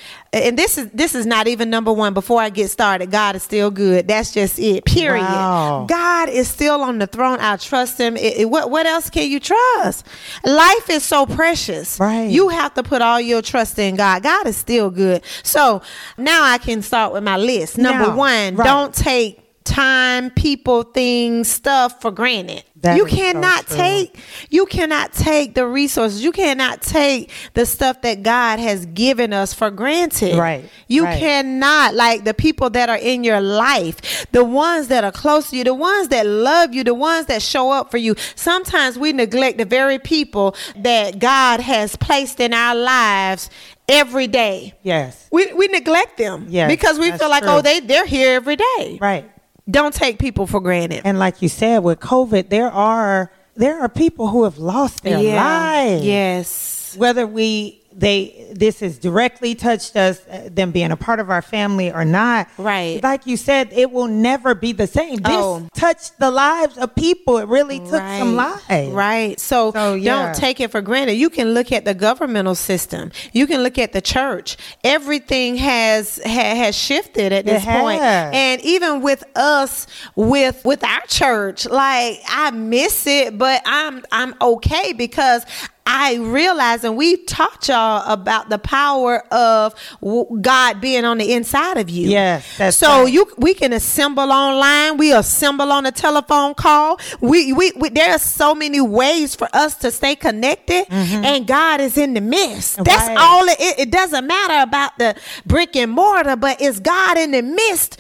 And 0.45 0.59
this 0.59 0.77
is 0.79 0.89
this 0.91 1.15
is 1.15 1.27
not 1.27 1.49
even 1.49 1.71
number 1.71 1.93
one. 1.93 2.15
Before 2.15 2.41
I 2.41 2.51
get 2.51 2.71
started, 2.71 3.11
God 3.11 3.37
is 3.37 3.43
still 3.43 3.71
good. 3.71 4.07
That's 4.09 4.33
just 4.33 4.59
it. 4.59 4.85
Period. 4.85 5.23
Wow. 5.23 5.87
God 5.89 6.29
is 6.29 6.49
still 6.49 6.83
on 6.83 6.99
the 6.99 7.07
throne. 7.07 7.39
I 7.41 7.57
trust 7.57 7.99
Him. 7.99 8.17
It- 8.17 8.39
it- 8.41 8.51
what 8.51 8.71
what 8.71 8.87
else 8.87 9.09
can 9.11 9.31
you 9.31 9.41
trust? 9.41 10.07
Life 10.45 10.91
is 10.91 11.03
so 11.05 11.27
precious. 11.27 11.99
Right. 12.01 12.31
You 12.31 12.49
have 12.49 12.75
to 12.75 12.83
put 12.83 13.03
all 13.03 13.21
your 13.21 13.43
trust 13.43 13.79
in 13.79 13.97
God. 13.97 14.23
God 14.23 14.47
is 14.47 14.57
still 14.57 14.91
good. 14.91 15.23
So 15.43 15.83
now 16.19 16.43
I 16.45 16.59
can 16.59 16.83
start 16.83 17.13
with 17.13 17.23
my 17.23 17.37
list. 17.37 17.79
Number 17.79 18.09
Now, 18.09 18.17
one, 18.17 18.57
right. 18.57 18.65
don't 18.65 18.95
take 18.95 19.43
time, 19.65 20.31
people, 20.31 20.85
things, 20.85 21.49
stuff 21.49 22.01
for 22.01 22.11
granted. 22.13 22.63
That 22.87 22.97
you 22.97 23.07
is 23.07 23.13
so 23.13 23.17
cannot 23.17 23.67
take 23.67 24.17
you 24.51 24.67
cannot 24.67 25.13
take 25.13 25.55
the 25.55 25.67
resources. 25.67 26.23
You 26.23 26.33
cannot 26.33 26.83
take 26.83 27.31
the 27.55 27.67
stuff 27.67 28.03
that 28.03 28.23
God 28.23 28.59
has 28.59 28.87
given 28.87 29.33
us 29.33 29.53
for 29.53 29.71
granted. 29.71 30.37
Right, 30.37 30.69
You 30.89 31.05
right. 31.05 31.19
cannot 31.19 31.95
like 31.95 32.25
the 32.25 32.35
people 32.35 32.71
that 32.71 32.89
are 32.89 32.99
in 32.99 33.25
your 33.25 33.41
life, 33.41 34.27
the 34.33 34.45
ones 34.45 34.89
that 34.89 35.05
are 35.05 35.13
close 35.13 35.51
to 35.51 35.57
you, 35.57 35.65
the 35.65 35.75
ones 35.75 36.09
that 36.09 36.27
love 36.27 36.75
you, 36.75 36.85
the 36.85 36.95
ones 36.95 37.27
that 37.27 37.43
show 37.43 37.71
up 37.71 37.91
for 37.91 37.99
you. 37.99 38.15
Sometimes 38.35 38.99
we 38.99 39.13
neglect 39.13 39.59
the 39.59 39.65
very 39.65 39.99
people 39.99 40.55
that 40.77 41.19
God 41.19 41.61
has 41.61 41.97
placed 41.97 42.41
in 42.41 42.55
our 42.55 42.75
lives 42.75 43.51
every 43.89 44.27
day. 44.27 44.75
Yes. 44.83 45.29
We, 45.31 45.53
we 45.53 45.69
neglect 45.69 46.19
them 46.19 46.47
Yes, 46.49 46.71
because 46.71 46.99
we 46.99 47.13
feel 47.13 47.29
like, 47.29 47.43
oh, 47.45 47.47
true. 47.47 47.57
oh, 47.57 47.63
they, 47.63 47.81
they're 47.81 48.07
here 48.07 48.35
every 48.35 48.57
day. 48.57 48.99
Right. 49.01 49.31
Don't 49.69 49.93
take 49.95 50.19
people 50.19 50.47
for 50.47 50.61
granted. 50.61 51.03
And 51.05 51.19
like 51.19 51.43
you 51.43 51.49
said, 51.49 51.79
with 51.81 51.99
COVID, 52.01 52.49
there 52.51 52.71
are 52.71 53.33
there 53.57 53.81
are 53.81 53.89
people 53.89 54.29
who 54.29 54.45
have 54.45 54.59
lost 54.59 55.03
their 55.03 55.19
lives. 55.19 56.05
Yes. 56.05 56.95
whether 56.97 57.27
we 57.27 57.81
they 57.99 58.47
this 58.53 58.81
has 58.81 58.99
directly 58.99 59.55
touched 59.55 59.97
us 59.97 60.21
uh, 60.31 60.49
them 60.53 60.71
being 60.71 60.91
a 60.93 60.97
part 60.97 61.19
of 61.19 61.31
our 61.31 61.41
family 61.43 61.91
or 61.91 62.05
not 62.05 62.47
Right. 62.59 63.03
like 63.03 63.27
you 63.27 63.37
said 63.39 63.73
it 63.73 63.91
will 63.91 64.07
never 64.07 64.55
be 64.55 64.73
the 64.73 64.87
same 64.87 65.17
this 65.17 65.33
Oh. 65.35 65.67
touched 65.75 66.19
the 66.19 66.31
lives 66.31 66.77
of 66.77 66.95
people 66.95 67.39
it 67.39 67.49
really 67.49 67.79
took 67.79 67.89
some 68.21 68.37
lives 68.37 68.63
Right. 68.69 69.39
So, 69.41 69.73
So, 69.73 69.95
yeah. 69.95 70.27
don't 70.27 70.35
take 70.35 70.61
it 70.61 70.71
for 70.71 70.81
granted. 70.83 71.15
You 71.15 71.31
can 71.31 71.55
look 71.55 71.73
at 71.73 71.85
the 71.85 71.95
governmental 71.95 72.55
system. 72.55 73.11
You 73.33 73.47
can 73.47 73.63
look 73.63 73.79
at 73.79 73.93
the 73.93 74.01
church. 74.01 74.57
Everything 74.85 75.57
has 75.57 76.21
ha, 76.25 76.31
has 76.31 76.77
shifted 76.77 77.33
at 77.33 77.45
this 77.47 77.65
point. 77.65 78.01
And 78.03 78.61
even 78.63 79.01
with 79.03 79.25
us 79.37 79.87
with 80.15 80.65
with 80.65 80.83
our 80.85 81.03
church, 81.09 81.67
like 81.67 82.21
I 82.29 82.51
miss 82.51 83.07
it, 83.07 83.39
but 83.39 83.63
I'm 83.67 84.05
I'm 84.13 84.35
okay 84.41 84.93
because 84.93 85.45
I 85.89 86.17
realize, 86.17 86.83
and 86.85 86.97
we 86.97 87.17
taught 87.25 87.69
y'all 87.69 88.03
about 88.13 88.49
the 88.49 88.59
power 88.59 89.21
of 89.33 89.75
w- 90.03 90.27
God 90.41 90.81
being 90.81 91.05
on 91.05 91.19
the 91.19 91.33
inside 91.33 91.79
of 91.79 91.89
you. 91.89 92.09
Yes, 92.09 92.59
that's 92.59 92.77
so 92.77 93.05
right. 93.05 93.13
you 93.13 93.27
we 93.39 93.55
can 93.55 93.73
assemble 93.73 94.33
online. 94.33 94.97
We 94.97 95.13
assemble 95.13 95.71
on 95.71 95.87
a 95.87 95.93
telephone 95.93 96.55
call. 96.55 96.99
We 97.21 97.53
we, 97.53 97.73
we 97.77 97.89
there 97.91 98.13
are 98.13 98.19
so 98.19 98.55
many 98.55 98.81
ways 98.81 99.35
for 99.37 99.49
us 99.53 99.77
to 99.77 99.91
stay 99.91 100.17
connected, 100.17 100.87
and 100.91 101.47
God 101.47 101.81
is 101.81 101.97
in 101.97 102.15
the 102.15 102.21
midst. 102.21 102.83
That's 102.83 102.97
Mm-hmm. 103.07 103.15
Right. 103.15 103.19
all. 103.19 103.45
It, 103.49 103.79
it 103.79 103.91
doesn't 103.93 104.27
matter 104.27 104.63
about 104.63 104.99
the 104.99 105.15
brick 105.47 105.77
and 105.77 105.93
mortar, 105.93 106.35
but 106.35 106.61
it's 106.61 106.81
God 106.81 107.17
in 107.19 107.31
the 107.31 107.43
midst 107.43 107.99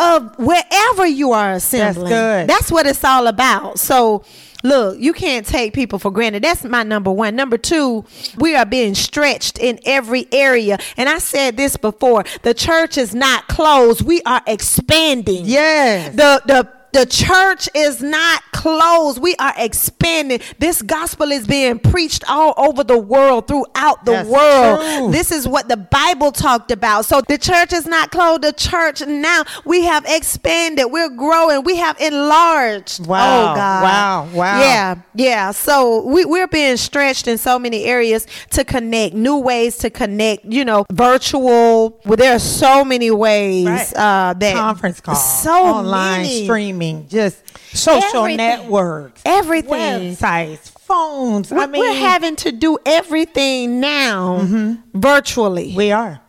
of 0.00 0.36
wherever 0.38 1.06
you 1.06 1.32
are 1.32 1.52
assembling. 1.52 2.08
That's 2.08 2.48
good. 2.48 2.48
That's 2.50 2.72
what 2.72 2.86
it's 2.86 3.04
all 3.04 3.26
about. 3.28 3.78
So. 3.78 4.24
Look, 4.62 4.98
you 4.98 5.12
can't 5.12 5.46
take 5.46 5.72
people 5.72 5.98
for 5.98 6.10
granted. 6.10 6.42
That's 6.42 6.64
my 6.64 6.82
number 6.82 7.10
one. 7.10 7.36
Number 7.36 7.58
two, 7.58 8.04
we 8.36 8.54
are 8.54 8.66
being 8.66 8.94
stretched 8.94 9.58
in 9.58 9.78
every 9.84 10.26
area. 10.32 10.78
And 10.96 11.08
I 11.08 11.18
said 11.18 11.56
this 11.56 11.76
before 11.76 12.24
the 12.42 12.54
church 12.54 12.98
is 12.98 13.14
not 13.14 13.48
closed, 13.48 14.02
we 14.02 14.22
are 14.22 14.42
expanding. 14.46 15.44
Yes. 15.46 16.14
The, 16.14 16.42
the, 16.46 16.79
the 16.92 17.06
church 17.06 17.68
is 17.74 18.02
not 18.02 18.42
closed. 18.52 19.20
We 19.20 19.34
are 19.36 19.54
expanding. 19.56 20.40
This 20.58 20.82
gospel 20.82 21.30
is 21.32 21.46
being 21.46 21.78
preached 21.78 22.24
all 22.28 22.54
over 22.56 22.84
the 22.84 22.98
world, 22.98 23.46
throughout 23.48 24.04
the 24.04 24.12
That's 24.12 24.28
world. 24.28 24.80
true. 24.80 25.10
This 25.12 25.32
is 25.32 25.46
what 25.48 25.68
the 25.68 25.76
Bible 25.76 26.32
talked 26.32 26.70
about. 26.70 27.04
So 27.04 27.20
the 27.26 27.38
church 27.38 27.72
is 27.72 27.86
not 27.86 28.10
closed. 28.10 28.42
The 28.42 28.52
church 28.52 29.00
now 29.06 29.44
we 29.64 29.82
have 29.84 30.04
expanded. 30.06 30.86
We're 30.90 31.08
growing. 31.10 31.62
We 31.64 31.76
have 31.76 31.98
enlarged. 32.00 33.06
Wow. 33.06 33.52
Oh 33.52 33.54
God. 33.54 33.82
Wow. 33.82 34.28
Wow. 34.34 34.60
Yeah. 34.60 34.94
Yeah. 35.14 35.50
So 35.52 36.04
we, 36.06 36.24
we're 36.24 36.46
being 36.48 36.76
stretched 36.76 37.26
in 37.28 37.38
so 37.38 37.58
many 37.58 37.84
areas 37.84 38.26
to 38.50 38.64
connect, 38.64 39.14
new 39.14 39.38
ways 39.38 39.78
to 39.78 39.90
connect, 39.90 40.44
you 40.44 40.64
know, 40.64 40.84
virtual. 40.92 42.00
Well, 42.04 42.16
there 42.16 42.34
are 42.34 42.38
so 42.38 42.84
many 42.84 43.10
ways 43.10 43.66
Right. 43.66 43.92
uh, 43.94 44.34
that 44.38 44.54
conference 44.54 45.00
calls, 45.00 45.42
so 45.42 45.52
online 45.52 46.22
many. 46.22 46.44
streaming, 46.44 46.79
just 47.08 47.42
social 47.76 48.20
Everything. 48.20 48.36
networks, 48.36 49.22
Everything. 49.24 50.14
websites, 50.14 50.70
phones. 50.80 51.50
We're, 51.50 51.58
I 51.60 51.66
mean, 51.66 51.80
we're 51.80 51.94
having 52.00 52.36
to 52.36 52.52
do 52.52 52.78
everything 52.84 53.80
now 53.80 54.40
mm-hmm. 54.42 54.98
virtually. 54.98 55.74
we 55.76 55.92
are. 55.92 56.20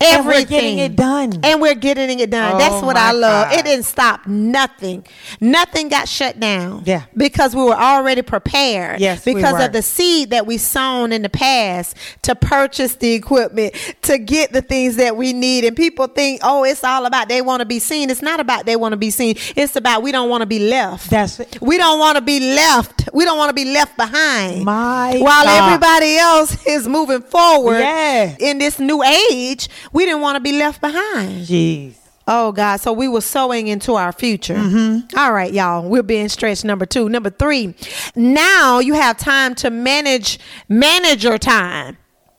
Everything. 0.00 0.16
And 0.18 0.26
we're 0.26 0.44
getting 0.44 0.78
it 0.78 0.96
done. 0.96 1.40
And 1.44 1.60
we're 1.60 1.74
getting 1.74 2.20
it 2.20 2.30
done. 2.30 2.54
Oh 2.54 2.58
That's 2.58 2.82
what 2.84 2.96
I 2.96 3.12
love. 3.12 3.50
God. 3.50 3.58
It 3.58 3.64
didn't 3.64 3.84
stop 3.84 4.26
nothing. 4.26 5.04
Nothing 5.40 5.88
got 5.88 6.08
shut 6.08 6.38
down. 6.38 6.82
Yeah. 6.84 7.04
Because 7.16 7.54
we 7.56 7.62
were 7.62 7.74
already 7.76 8.22
prepared. 8.22 9.00
Yes, 9.00 9.24
we 9.26 9.34
Because 9.34 9.54
were. 9.54 9.64
of 9.66 9.72
the 9.72 9.82
seed 9.82 10.30
that 10.30 10.46
we 10.46 10.58
sown 10.58 11.12
in 11.12 11.22
the 11.22 11.28
past 11.28 11.96
to 12.22 12.34
purchase 12.34 12.96
the 12.96 13.12
equipment, 13.12 13.74
to 14.02 14.18
get 14.18 14.52
the 14.52 14.62
things 14.62 14.96
that 14.96 15.16
we 15.16 15.32
need. 15.32 15.64
And 15.64 15.76
people 15.76 16.06
think, 16.08 16.40
oh, 16.42 16.64
it's 16.64 16.84
all 16.84 17.06
about 17.06 17.28
they 17.28 17.42
want 17.42 17.60
to 17.60 17.66
be 17.66 17.78
seen. 17.78 18.10
It's 18.10 18.22
not 18.22 18.40
about 18.40 18.66
they 18.66 18.76
want 18.76 18.92
to 18.92 18.96
be 18.96 19.10
seen. 19.10 19.36
It's 19.56 19.76
about 19.76 20.02
we 20.02 20.12
don't 20.12 20.28
want 20.28 20.42
to 20.42 20.46
be 20.46 20.58
left. 20.58 21.10
That's 21.10 21.40
it. 21.40 21.58
we 21.60 21.78
don't 21.78 21.98
want 21.98 22.16
to 22.16 22.22
be 22.22 22.40
left. 22.54 23.08
We 23.12 23.24
don't 23.24 23.38
want 23.38 23.50
to 23.50 23.54
be 23.54 23.64
left 23.72 23.96
behind. 23.96 24.64
My 24.64 25.16
While 25.18 25.44
God. 25.44 25.66
everybody 25.72 26.16
else 26.18 26.64
is 26.66 26.86
moving 26.86 27.22
forward 27.22 27.78
Yeah. 27.78 28.36
in 28.38 28.58
this 28.58 28.78
new 28.78 29.02
age, 29.02 29.68
we 29.96 30.04
didn't 30.04 30.20
want 30.20 30.36
to 30.36 30.40
be 30.40 30.52
left 30.52 30.80
behind. 30.80 31.46
jeez. 31.46 31.94
Oh 32.28 32.50
God! 32.52 32.80
So 32.80 32.92
we 32.92 33.06
were 33.06 33.20
sowing 33.20 33.68
into 33.68 33.94
our 33.94 34.12
future. 34.12 34.56
Mm-hmm. 34.56 35.16
All 35.16 35.32
right, 35.32 35.52
y'all. 35.52 35.88
We're 35.88 36.02
being 36.02 36.28
stretched. 36.28 36.64
Number 36.64 36.84
two. 36.84 37.08
Number 37.08 37.30
three. 37.30 37.72
Now 38.16 38.80
you 38.80 38.94
have 38.94 39.16
time 39.16 39.54
to 39.56 39.70
manage 39.70 40.40
manage 40.68 41.22
your 41.24 41.38
time. 41.38 41.96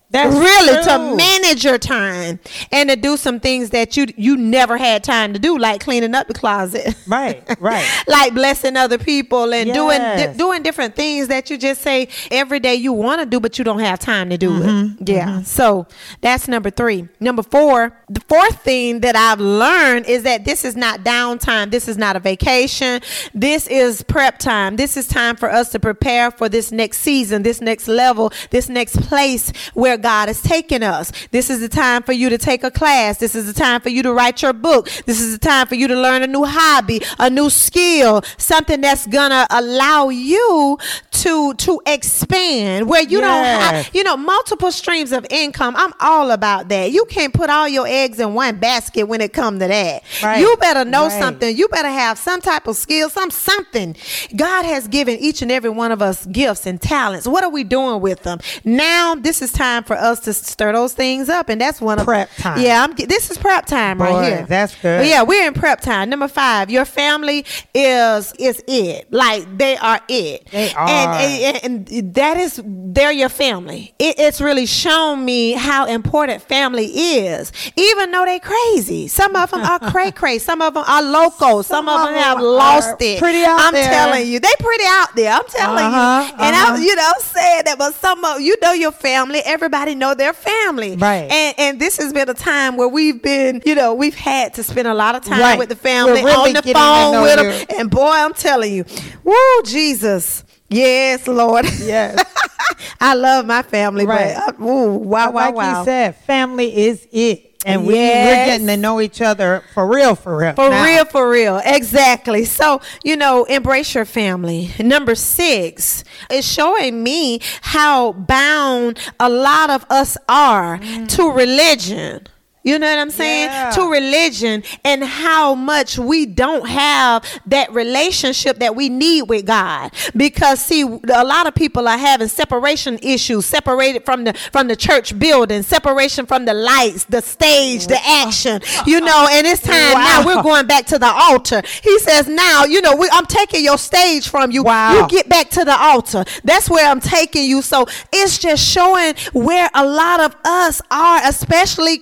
That's 0.10 0.34
really 0.34 0.84
to 0.86 1.16
manage 1.18 1.66
your 1.66 1.78
time 1.78 2.40
and 2.72 2.90
to 2.90 2.96
do 2.96 3.18
some 3.18 3.40
things 3.40 3.72
that 3.72 3.98
you 3.98 4.06
you 4.16 4.38
never 4.38 4.78
had 4.78 5.04
time 5.04 5.34
to 5.34 5.40
do, 5.40 5.58
like 5.58 5.82
cleaning 5.82 6.16
up 6.16 6.28
the 6.28 6.34
closet. 6.34 6.96
Right, 7.08 7.44
right. 7.60 7.86
like 8.08 8.34
blessing 8.34 8.78
other 8.78 8.98
people 8.98 9.54
and 9.54 9.74
doing 9.74 10.00
di- 10.00 10.34
doing 10.38 10.64
different 10.64 10.96
things 10.96 11.28
that 11.28 11.50
you 11.50 11.58
just 11.58 11.82
say 11.82 12.08
every 12.32 12.60
day 12.60 12.76
you 12.76 12.94
want 12.94 13.20
to 13.22 13.26
do, 13.26 13.40
but 13.40 13.58
you 13.58 13.66
don't 13.66 13.80
have 13.80 14.00
time 14.00 14.30
to 14.30 14.38
do 14.38 14.48
Mm-hmm, 14.48 15.04
it. 15.04 15.10
Yeah. 15.10 15.42
So 15.44 15.88
that's 16.22 16.48
number 16.48 16.70
three. 16.70 17.08
Number 17.20 17.44
four. 17.44 17.94
The 18.10 18.22
fourth 18.22 18.62
thing 18.64 19.02
that 19.02 19.16
I've 19.18 19.42
learned 19.42 20.06
is 20.06 20.24
that 20.24 20.46
this 20.46 20.64
is 20.64 20.78
not 20.78 21.02
downtime. 21.02 21.70
This 21.72 21.90
is 21.90 21.98
not 21.98 22.16
a 22.16 22.20
vacation. 22.20 23.02
This 23.34 23.68
is 23.68 24.04
prep 24.04 24.40
time. 24.40 24.78
This 24.78 24.96
is 24.96 25.08
time 25.08 25.36
for 25.36 25.52
us 25.52 25.70
to 25.72 25.80
prepare 25.80 26.32
for 26.32 26.48
this 26.48 26.72
next 26.72 27.00
season, 27.00 27.44
this 27.44 27.60
next 27.60 27.90
level, 27.90 28.32
this 28.52 28.70
next 28.70 29.02
place 29.02 29.52
where 29.74 29.97
God 30.02 30.30
is 30.30 30.42
taking 30.42 30.84
us. 30.84 31.12
This 31.32 31.50
is 31.50 31.60
the 31.60 31.70
time 31.70 32.04
for 32.04 32.14
you 32.14 32.30
to 32.30 32.38
take 32.38 32.64
a 32.64 32.72
class. 32.72 33.18
This 33.18 33.36
is 33.36 33.46
the 33.52 33.54
time 33.54 33.82
for 33.82 33.90
you 33.90 34.04
to 34.04 34.14
write 34.14 34.42
your 34.42 34.54
book. 34.54 34.90
This 35.06 35.20
is 35.22 35.38
the 35.38 35.46
time 35.46 35.68
for 35.68 35.76
you 35.76 35.88
to 35.88 35.96
learn 35.96 36.24
a 36.24 36.28
new 36.28 36.44
hobby, 36.46 37.02
a 37.20 37.30
new 37.30 37.50
skill, 37.50 38.22
something 38.38 38.82
that's 38.82 39.08
gonna 39.08 39.46
allow 39.50 40.10
you 40.10 40.78
to 41.12 41.54
to 41.56 41.82
expand 41.88 42.88
where 42.90 43.02
you 43.04 43.20
don't 43.22 43.44
have 43.44 43.90
you 43.94 44.04
know 44.04 44.18
multiple 44.18 44.72
streams 44.72 45.12
of 45.12 45.26
income. 45.30 45.76
I'm 45.78 45.94
all 46.00 46.32
about 46.32 46.70
that. 46.70 46.92
You 46.92 47.06
can't 47.06 47.34
put 47.34 47.50
all 47.50 47.68
your 47.68 47.88
eggs 47.88 48.20
in 48.20 48.34
one 48.34 48.58
basket 48.58 49.04
when 49.08 49.22
it 49.22 49.34
comes 49.34 49.60
to 49.62 49.68
that. 49.68 50.04
Right. 50.24 50.40
You 50.40 50.56
better 50.58 50.86
know 50.86 51.08
Right. 51.08 51.22
something. 51.22 51.56
You 51.56 51.68
better 51.70 51.90
have 51.90 52.18
some 52.18 52.42
type 52.42 52.68
of 52.68 52.76
skill, 52.76 53.10
some 53.10 53.32
something. 53.32 53.96
God 54.36 54.66
has 54.66 54.88
given 54.88 55.18
each 55.20 55.42
and 55.42 55.52
every 55.52 55.70
one 55.70 55.92
of 55.92 56.02
us 56.02 56.26
gifts 56.26 56.66
and 56.66 56.82
talents. 56.82 57.28
What 57.28 57.44
are 57.44 57.50
we 57.50 57.64
doing 57.64 58.02
with 58.02 58.24
them? 58.24 58.40
Now 58.64 59.16
this 59.16 59.42
is 59.42 59.52
time 59.52 59.84
for 59.88 59.96
us 59.96 60.20
to 60.22 60.34
stir 60.34 60.74
those 60.74 60.94
things 60.94 61.30
up, 61.30 61.50
and 61.50 61.60
that's 61.60 61.80
one 61.82 61.98
of 62.00 62.06
Prep 62.06 62.30
time. 62.38 62.60
Yeah, 62.62 62.84
I'm. 62.84 62.94
This 62.96 63.32
is 63.32 63.38
prep 63.38 63.66
time 63.66 63.98
Boy, 63.98 64.06
right 64.06 64.28
here. 64.28 64.46
that's 64.48 64.76
good. 64.76 65.00
But 65.00 65.08
yeah, 65.08 65.24
we're 65.24 65.48
in 65.48 65.54
prep 65.54 65.82
time. 65.82 66.10
Number 66.10 66.28
five, 66.28 66.70
your 66.70 66.86
family 66.86 67.46
is 67.74 68.34
is 68.40 68.64
it. 68.68 69.12
Like 69.12 69.58
they 69.58 69.78
are 69.78 70.00
it. 70.10 70.48
They 70.52 70.74
are. 70.74 70.88
And, 70.90 71.58
and, 71.64 71.90
and 71.92 72.14
that 72.16 72.38
is 72.38 72.62
they're 72.66 73.12
your 73.12 73.30
family. 73.30 73.94
It, 74.00 74.16
it's 74.20 74.42
really 74.42 74.66
shown 74.66 75.24
me 75.24 75.54
how 75.54 75.86
important 75.86 76.42
family 76.42 76.86
is. 76.86 77.52
Even 77.76 78.12
though 78.12 78.26
they 78.26 78.40
crazy, 78.40 79.08
some 79.08 79.36
of 79.36 79.52
them 79.52 79.62
are 79.62 79.80
cray 79.92 80.12
cray. 80.12 80.38
Some 80.40 80.62
of 80.62 80.74
them 80.74 80.84
are 80.88 81.02
loco. 81.04 81.62
Some, 81.62 81.86
Some 81.86 81.90
of 81.90 82.06
them 82.08 82.14
them 82.16 82.24
have 82.24 82.42
lost 82.42 83.02
it. 83.02 83.20
pretty 83.20 83.44
out 83.44 83.60
I'm 83.62 83.74
there. 83.74 83.90
telling 83.90 84.28
you, 84.28 84.40
they 84.40 84.54
pretty 84.60 84.84
out 84.88 85.16
there. 85.16 85.32
I'm 85.32 85.46
telling 85.48 85.84
Uh-huh, 85.86 86.24
you. 86.28 86.44
And 86.44 86.56
uh-huh. 86.56 86.74
I'm 86.74 86.82
you 86.82 86.96
know 86.96 87.12
saying 87.20 87.62
that, 87.66 87.78
but 87.78 87.94
some 87.96 88.24
of 88.26 88.42
you 88.42 88.56
know 88.62 88.74
your 88.74 88.92
family. 88.92 89.40
Everybody 89.46 89.77
know 89.86 90.14
their 90.16 90.34
family. 90.34 90.96
Right. 90.96 91.30
And 91.32 91.56
and 91.58 91.80
this 91.80 91.98
has 91.98 92.14
been 92.14 92.30
a 92.30 92.34
time 92.34 92.78
where 92.78 92.88
we've 92.88 93.22
been, 93.22 93.62
you 93.66 93.76
know, 93.76 93.94
we've 93.94 94.16
had 94.16 94.54
to 94.56 94.64
spend 94.64 94.88
a 94.88 94.94
lot 94.94 95.16
of 95.16 95.24
time 95.24 95.40
Right. 95.40 95.60
with 95.60 95.70
the 95.70 95.76
family 95.76 96.24
really 96.24 96.50
on 96.50 96.54
the 96.54 96.74
phone 96.74 97.22
with 97.22 97.40
you. 97.40 97.66
them. 97.68 97.80
And 97.80 97.90
boy, 97.92 98.10
I'm 98.12 98.34
telling 98.34 98.74
you, 98.74 98.86
woo, 99.24 99.62
Jesus. 99.66 100.44
Yes, 100.70 101.28
Lord. 101.28 101.66
Yes. 101.80 102.22
I 103.00 103.14
love 103.14 103.46
my 103.46 103.62
family, 103.62 104.06
Right. 104.06 104.36
but 104.36 104.60
uh, 104.60 104.64
ooh, 104.64 104.98
wow, 104.98 105.32
wow, 105.32 105.46
like 105.46 105.56
wow. 105.56 105.80
you 105.80 105.86
said, 105.86 106.16
family 106.16 106.76
is 106.88 107.08
it. 107.12 107.57
And 107.68 107.86
we, 107.86 107.96
we're 107.96 108.46
getting 108.46 108.68
to 108.68 108.78
know 108.78 109.02
each 109.02 109.22
other 109.22 109.62
for 109.74 109.86
real, 109.86 110.16
for 110.16 110.38
real. 110.38 110.54
For 110.54 110.70
now. 110.70 110.86
real, 110.86 111.06
for 111.06 111.30
real. 111.30 111.62
Exactly. 111.66 112.46
So, 112.46 112.82
you 113.04 113.18
know, 113.18 113.44
embrace 113.44 113.94
your 113.94 114.06
family. 114.06 114.72
Number 114.80 115.16
six 115.16 116.06
is 116.32 116.46
showing 116.46 117.04
me 117.04 117.42
how 117.62 118.14
bound 118.14 119.00
a 119.20 119.30
lot 119.30 119.70
of 119.70 119.86
us 119.90 120.18
are 120.30 120.78
to 120.78 120.84
mm. 120.86 121.36
religion. 121.36 122.28
You 122.68 122.78
know 122.78 122.90
what 122.90 123.00
I'm 123.00 123.12
saying? 123.12 123.48
Yeah. 123.48 123.72
To 123.72 123.90
religion 123.90 124.62
and 124.84 125.02
how 125.02 125.56
much 125.56 125.98
we 125.98 126.26
don't 126.26 126.68
have 126.68 127.24
that 127.46 127.72
relationship 127.72 128.60
that 128.60 128.76
we 128.76 128.90
need 128.90 129.22
with 129.24 129.46
God. 129.46 129.94
Because 130.18 130.60
see, 130.60 130.82
a 130.82 131.24
lot 131.24 131.48
of 131.48 131.56
people 131.56 131.88
are 131.88 131.98
having 131.98 132.28
separation 132.28 133.00
issues, 133.02 133.46
separated 133.46 134.04
from 134.04 134.26
the 134.26 134.34
from 134.52 134.68
the 134.68 134.76
church 134.76 135.18
building, 135.18 135.64
separation 135.64 136.26
from 136.26 136.44
the 136.44 136.54
lights, 136.54 137.06
the 137.06 137.22
stage, 137.22 137.88
the 137.88 138.00
action. 138.06 138.60
You 138.86 139.00
know, 139.00 139.28
and 139.32 139.48
it's 139.48 139.62
time 139.62 139.94
now 139.94 140.26
we're 140.26 140.44
going 140.44 140.68
back 140.68 140.88
to 140.88 141.00
the 141.00 141.08
altar. 141.08 141.62
He 141.82 142.00
says, 142.00 142.28
"Now, 142.28 142.66
you 142.66 142.82
know, 142.82 142.98
we, 142.98 143.08
I'm 143.14 143.28
taking 143.28 143.64
your 143.64 143.78
stage 143.78 144.28
from 144.28 144.52
you. 144.52 144.64
Wow. 144.64 144.94
You 144.94 145.08
get 145.08 145.30
back 145.30 145.50
to 145.52 145.64
the 145.64 145.78
altar. 145.80 146.26
That's 146.44 146.70
where 146.70 146.90
I'm 146.90 147.00
taking 147.00 147.46
you." 147.46 147.62
So 147.62 147.86
it's 148.12 148.38
just 148.38 148.62
showing 148.62 149.16
where 149.32 149.70
a 149.74 149.86
lot 149.86 150.20
of 150.20 150.36
us 150.44 150.82
are, 150.92 151.22
especially 151.24 151.98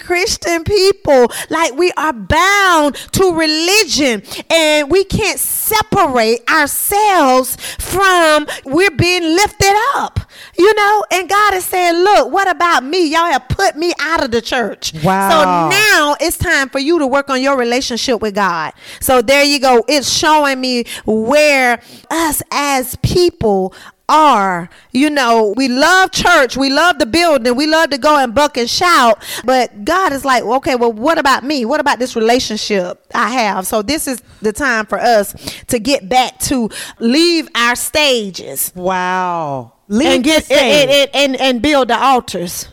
Christian 0.56 0.64
people. 0.64 1.32
Like 1.50 1.74
we 1.76 1.92
are 1.94 2.14
bound 2.14 2.96
to 3.14 3.34
religion, 3.34 4.24
and 4.50 4.90
we 4.90 5.04
can't 5.04 5.40
separate 5.40 6.50
ourselves 6.50 7.56
from 7.80 8.48
we're 8.66 8.92
being 8.92 9.24
lifted 9.24 9.76
up. 9.96 10.20
You 10.58 10.74
know, 10.76 11.06
and 11.12 11.30
God 11.30 11.54
is 11.54 11.66
saying, 11.66 11.96
"Look, 12.04 12.32
what 12.32 12.50
about 12.50 12.84
me? 12.84 13.08
Y'all 13.08 13.32
have 13.32 13.48
put 13.50 13.76
me 13.76 13.94
out 14.00 14.24
of 14.24 14.32
the 14.32 14.42
church. 14.42 14.94
Wow. 15.04 15.30
So 15.30 15.46
now." 15.46 15.70
now 15.70 16.16
it's 16.20 16.38
time 16.38 16.70
for 16.70 16.80
you 16.80 17.00
to 17.00 17.08
work 17.08 17.30
on 17.30 17.42
your 17.42 17.58
relationship 17.58 18.22
with 18.22 18.36
God. 18.36 18.74
So 19.00 19.22
there 19.22 19.44
you 19.44 19.60
go. 19.60 19.84
It's 19.88 20.10
showing 20.10 20.62
me 20.62 20.86
where 21.06 21.82
us 22.10 22.42
as 22.52 22.96
people 22.98 23.74
are. 24.08 24.70
You 24.92 25.10
know, 25.10 25.54
we 25.56 25.68
love 25.68 26.12
church, 26.12 26.56
we 26.58 26.70
love 26.70 27.00
the 27.00 27.06
building, 27.06 27.56
we 27.56 27.68
love 27.68 27.90
to 27.90 27.98
go 27.98 28.18
and 28.18 28.34
buck 28.36 28.58
and 28.58 28.70
shout, 28.70 29.24
but 29.44 29.84
God 29.86 30.14
is 30.14 30.24
like, 30.26 30.44
okay, 30.44 30.76
well, 30.76 30.94
what 30.94 31.18
about 31.18 31.44
me? 31.44 31.66
What 31.66 31.80
about 31.80 32.00
this 32.00 32.16
relationship 32.16 33.06
I 33.14 33.30
have? 33.30 33.68
So 33.68 33.82
this 33.82 34.08
is 34.08 34.22
the 34.42 34.54
time 34.54 34.86
for 34.86 35.00
us 35.00 35.34
to 35.68 35.80
get 35.80 36.08
back 36.08 36.40
to 36.42 36.70
leave 37.00 37.48
our 37.56 37.76
stages 37.76 38.72
Wow. 38.76 39.74
Leave 39.88 40.08
and 40.08 40.24
get 40.24 40.52
and, 40.52 40.90
and, 40.92 41.10
and, 41.14 41.42
and 41.42 41.62
build 41.62 41.88
the 41.90 41.98
altars. 42.02 42.68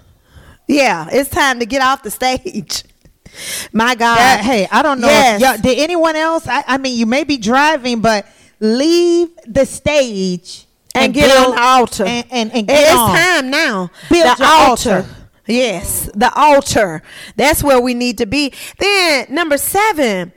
Yeah, 0.66 1.08
it's 1.10 1.28
time 1.28 1.60
to 1.60 1.66
get 1.66 1.82
off 1.82 2.02
the 2.02 2.10
stage. 2.10 2.84
My 3.72 3.94
God. 3.94 4.18
Uh, 4.18 4.42
hey, 4.42 4.68
I 4.70 4.82
don't 4.82 5.00
know. 5.00 5.08
Yes. 5.08 5.36
If, 5.36 5.46
y'all- 5.46 5.58
did 5.58 5.78
anyone 5.78 6.16
else? 6.16 6.46
I, 6.46 6.64
I 6.66 6.78
mean, 6.78 6.98
you 6.98 7.06
may 7.06 7.24
be 7.24 7.36
driving, 7.36 8.00
but 8.00 8.26
leave 8.60 9.28
the 9.46 9.66
stage 9.66 10.66
and, 10.94 11.14
get 11.14 11.28
build- 11.30 11.46
on 11.50 11.54
the 11.56 11.62
altar. 11.62 12.04
And, 12.04 12.26
and, 12.30 12.52
and 12.52 12.66
get 12.68 12.82
it's 12.82 12.92
on. 12.92 13.16
time 13.16 13.50
now. 13.50 13.90
Build 14.10 14.38
the 14.38 14.44
altar. 14.44 14.90
altar. 14.96 15.08
Yes, 15.46 16.08
the 16.14 16.32
altar. 16.38 17.02
That's 17.36 17.64
where 17.64 17.80
we 17.80 17.94
need 17.94 18.18
to 18.18 18.26
be. 18.26 18.52
Then 18.78 19.26
number 19.28 19.58
seven. 19.58 20.32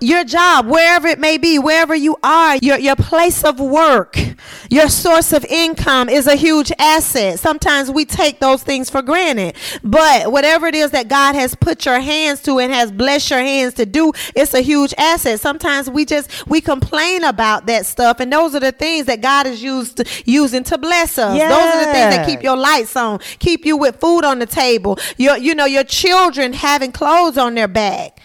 Your 0.00 0.24
job, 0.24 0.66
wherever 0.66 1.06
it 1.08 1.18
may 1.18 1.36
be, 1.36 1.58
wherever 1.58 1.94
you 1.94 2.16
are, 2.22 2.56
your, 2.62 2.78
your 2.78 2.96
place 2.96 3.44
of 3.44 3.60
work, 3.60 4.16
your 4.70 4.88
source 4.88 5.32
of 5.32 5.44
income 5.44 6.08
is 6.08 6.26
a 6.26 6.36
huge 6.36 6.72
asset. 6.78 7.38
Sometimes 7.38 7.90
we 7.90 8.04
take 8.06 8.40
those 8.40 8.62
things 8.62 8.88
for 8.88 9.02
granted. 9.02 9.56
But 9.82 10.32
whatever 10.32 10.66
it 10.66 10.74
is 10.74 10.92
that 10.92 11.08
God 11.08 11.34
has 11.34 11.54
put 11.54 11.84
your 11.84 12.00
hands 12.00 12.40
to 12.44 12.58
and 12.58 12.72
has 12.72 12.90
blessed 12.90 13.30
your 13.30 13.40
hands 13.40 13.74
to 13.74 13.84
do, 13.84 14.12
it's 14.34 14.54
a 14.54 14.60
huge 14.62 14.94
asset. 14.96 15.38
Sometimes 15.40 15.90
we 15.90 16.04
just 16.04 16.46
we 16.48 16.60
complain 16.60 17.24
about 17.24 17.66
that 17.66 17.84
stuff, 17.84 18.20
and 18.20 18.32
those 18.32 18.54
are 18.54 18.60
the 18.60 18.72
things 18.72 19.06
that 19.06 19.20
God 19.20 19.46
is 19.46 19.62
used 19.62 19.98
to, 19.98 20.04
using 20.24 20.64
to 20.64 20.78
bless 20.78 21.18
us. 21.18 21.36
Those 21.50 21.74
are 21.74 21.86
the 21.86 21.92
things 21.92 22.14
that 22.16 22.26
keep 22.26 22.42
your 22.42 22.56
lights 22.56 22.96
on, 22.96 23.18
keep 23.38 23.66
you 23.66 23.76
with 23.76 24.00
food 24.00 24.24
on 24.24 24.38
the 24.38 24.46
table. 24.46 24.98
Your 25.18 25.36
you 25.36 25.54
know 25.54 25.66
your 25.66 25.84
children 25.84 26.52
having 26.52 26.92
clothes 26.92 27.36
on 27.36 27.54
their 27.54 27.68
back. 27.68 28.18